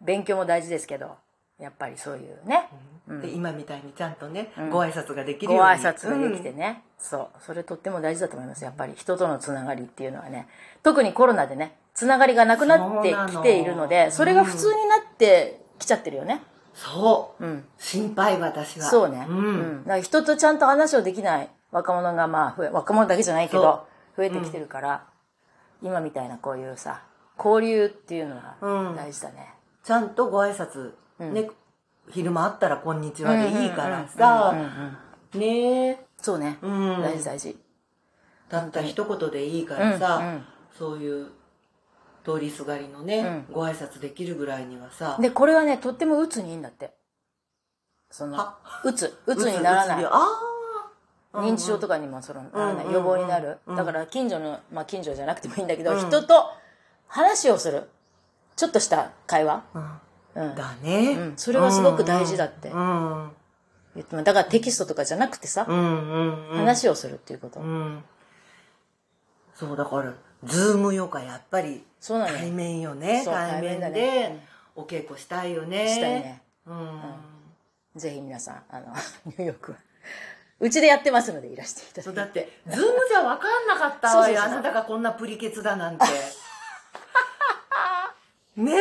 [0.00, 1.16] 勉強も大事ですけど
[1.58, 2.68] やっぱりそういうね、
[3.08, 3.20] うん。
[3.20, 4.70] で今みたいにちゃんとね、うん。
[4.70, 5.70] ご挨拶ができるごように。
[5.70, 7.28] 挨拶ができてね、そう。
[7.40, 10.46] それとっても大事だと思いますやっぱり人とのつながりっていうのはね。
[10.82, 16.42] 特にコロナでねつながりがなくなってきているのでそれが普通になってきちゃってるよね。
[16.74, 17.44] そう。
[17.44, 17.64] うん。
[17.76, 18.86] 心配私は。
[18.86, 19.80] そうね、ううん。
[19.80, 23.86] ん、だから人とちゃんと話をできない若者がまあ増え若者だけじゃないけど
[24.16, 25.04] 増えてきてるから、
[25.82, 27.02] 今みたいなこういうさ
[27.36, 28.96] 交流っていうのがうん。
[28.96, 31.50] 大事だね、ちゃんとご挨拶、うんね
[32.10, 34.96] 昼間あったら「こんにちは」でいいからさうんうんうん
[35.34, 35.40] うん。
[35.40, 35.88] ね。
[35.90, 37.02] えそうね、うん。
[37.02, 37.58] 大事大事。
[38.48, 40.44] たった一言でいいからさ、うんうん。
[40.78, 41.28] そういう
[42.24, 45.18] 通りすがりのね、ご挨拶できるぐらいにはさ。
[45.20, 46.94] でこれはねとっても鬱にいいんだって。
[48.10, 48.56] そのは？
[48.84, 49.18] 鬱。
[49.26, 50.04] 鬱にならない。
[51.34, 52.86] 認知症とかにもそのならない。
[52.86, 53.58] うん予防になる。
[53.66, 53.76] うん。
[53.76, 55.98] だから近所のまあ近所じゃなくてもいいんだけど、うん。
[55.98, 56.50] 人と
[57.06, 57.90] 話をする。
[58.56, 59.90] ちょっとした会話、うんうん、
[60.54, 61.32] だね、うん。
[61.36, 62.68] それはすごく大事だって。
[62.68, 63.30] うん。
[64.24, 66.56] だからテキストとかじゃなくてさ、うんうんうん。
[66.58, 68.04] 話をするっていうこと、うん。
[69.54, 70.14] そうだから
[70.44, 73.22] ズームよかやっぱりそうなのよ対面よね。
[73.24, 74.46] 対面でね。
[74.76, 75.88] お稽古したいよね。
[75.88, 76.42] したいね。
[76.66, 77.00] うん。
[77.96, 78.86] ぜひ皆さんあの
[79.26, 79.78] ニューヨークは
[80.60, 82.02] うちでやってますのでいらしていただいて。
[82.02, 86.04] そうだってズームじゃ分かんなかったわよ あなたがこんなプリケツだなんて。
[88.56, 88.74] ね？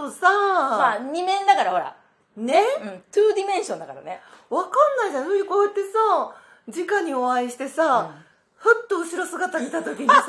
[0.00, 1.96] とさ、まあ二面だからほら。
[2.36, 2.62] ね？
[2.80, 4.20] うん2 dimension だからね。
[4.48, 5.24] 分かんないじゃん。
[5.24, 6.34] それでこうやってさ
[6.68, 8.14] 直にお会いしてさ、
[8.54, 10.24] ふっと後ろ姿見た時にさ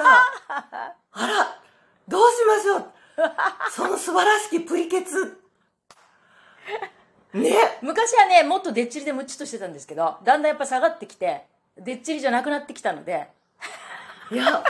[1.12, 1.62] あら
[2.08, 2.92] どうしましょう。
[3.72, 5.42] その素晴らしきプリケツ。
[7.34, 7.80] ね？
[7.82, 11.46] 昔はねもっとでっちりでムチっとしてたんですけどだんだんやっぱ下がってきて
[11.78, 13.30] でっちりじゃなくなってきたので。
[14.32, 14.64] いや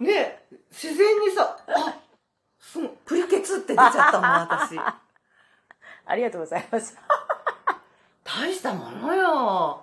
[0.00, 0.42] ね？
[0.70, 1.94] 自然にさ あ
[3.04, 4.78] プリケツって出ちゃったもん私。
[6.06, 6.96] ありがとうございます。
[8.24, 9.82] 大したものよ。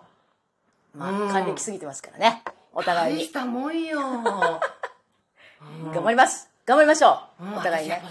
[0.94, 2.44] まあ、うん還暦過ぎてますからね。
[2.74, 3.20] お互いに。
[3.22, 4.04] 大したもんよ、う
[5.90, 6.50] ん頑張ります。
[6.66, 7.58] 頑張りましょう、うん。
[7.58, 8.02] お互いね。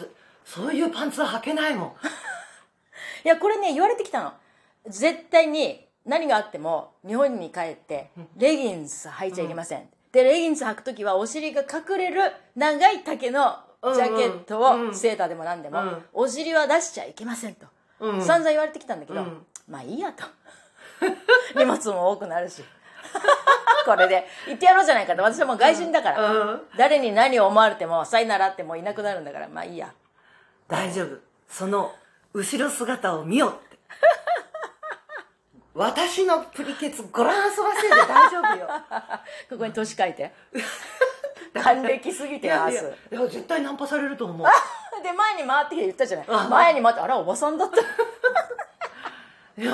[0.45, 1.97] そういうパンツは履けないもん。
[3.25, 4.33] いやこれね言われてきたの。
[4.87, 16.05] 絶対に何があっても日本に帰ってレギンス履いちゃいけません、でレギンス履く時はお尻が隠れる長い丈のジャケットを、セーターでも何でも、うん。
[16.13, 17.67] お尻は出しちゃいけませんと、
[18.01, 18.23] うん。
[18.23, 19.47] 散々言われてきたんだけど、うん。
[19.69, 20.25] まあいいやと。
[21.59, 22.65] 荷物も多くなるし。
[23.85, 25.23] これで言ってやろうじゃないかと。
[25.23, 26.63] 私はもう外人だから、うん。
[26.77, 29.49] 誰に何を思われてもさいならってもういなくなるんだから。
[29.49, 29.93] まあいいや。
[30.69, 31.19] 大丈夫。
[31.49, 31.95] その
[32.33, 33.79] 後ろ姿を見よって。
[35.75, 38.69] 私のプリケツご覧そらせで大丈夫よ。
[39.51, 40.33] ここに年書いて
[41.55, 44.47] 還暦すぎてよ明日いや絶対ナンパされると思う。
[45.03, 46.27] で前に回ってきて言ったじゃない。
[46.29, 47.77] あ前に回ってあらおばさんだった。
[49.63, 49.73] いや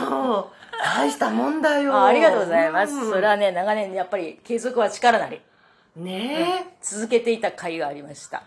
[0.83, 1.95] 大したもんだよ。
[1.95, 3.11] あありがとうございます、うん。
[3.11, 5.41] それはね長年やっぱり継続は力なり。
[5.97, 8.43] ね続けていた甲斐がありました。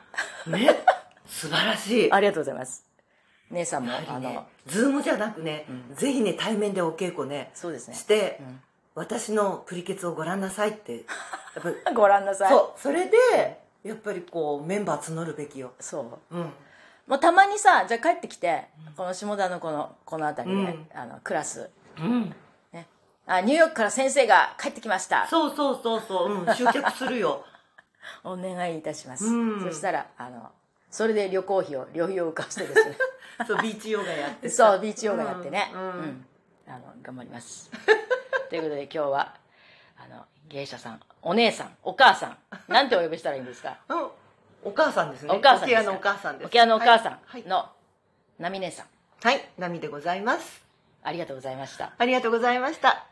[0.47, 0.83] えね。
[1.25, 2.11] 素晴らしい。
[2.13, 2.85] ありがとうございます。
[3.49, 5.65] 姉さんも、ねのズームじゃなくね、
[5.95, 7.93] ぜひね対面でお稽古ねそうですね。
[7.93, 8.61] して、うん
[8.95, 10.99] 私のプリケツをご覧なさいってや
[11.59, 12.49] っぱり ご覧なさい。
[12.49, 15.73] そうそれでやっぱりこうメンバー募るべきよ。
[15.79, 16.35] そう。
[16.35, 16.53] うん。
[17.07, 20.89] もうたまにさじゃあ帰ってきてこの下田のこのこの辺りで、うん。
[20.93, 22.35] あのクラス、うん。
[22.71, 22.87] ね、
[23.25, 25.27] あニューヨークから先生が帰ってきました。
[25.27, 27.43] そうそうそうそう、うん、集客するよ。
[28.23, 29.63] お願いいたします、うん。
[29.63, 30.51] そしたらあの
[30.91, 32.97] それで旅行費を旅費を浮かしてですね。
[33.47, 34.73] そうビーチヨガやってさ。
[34.73, 35.83] そうビーチヨガやってね、ううん。
[35.83, 36.25] ん。
[36.67, 37.69] あの頑張ります
[38.53, 39.33] ということで今日は
[39.97, 43.79] あの芸者さんお姉さんお母さんなんてお呼びしたらいいんですか？
[43.89, 44.07] うん
[44.65, 45.33] お母さんですね。
[45.33, 46.45] お母さんですのお母さんです。
[46.45, 47.67] 沖縄のお母さはいんの
[48.37, 48.85] なみ姉さん。
[49.23, 50.63] はい、はい、波でございます。
[51.01, 51.93] ありがとうございました。
[51.97, 53.03] ありがとうございました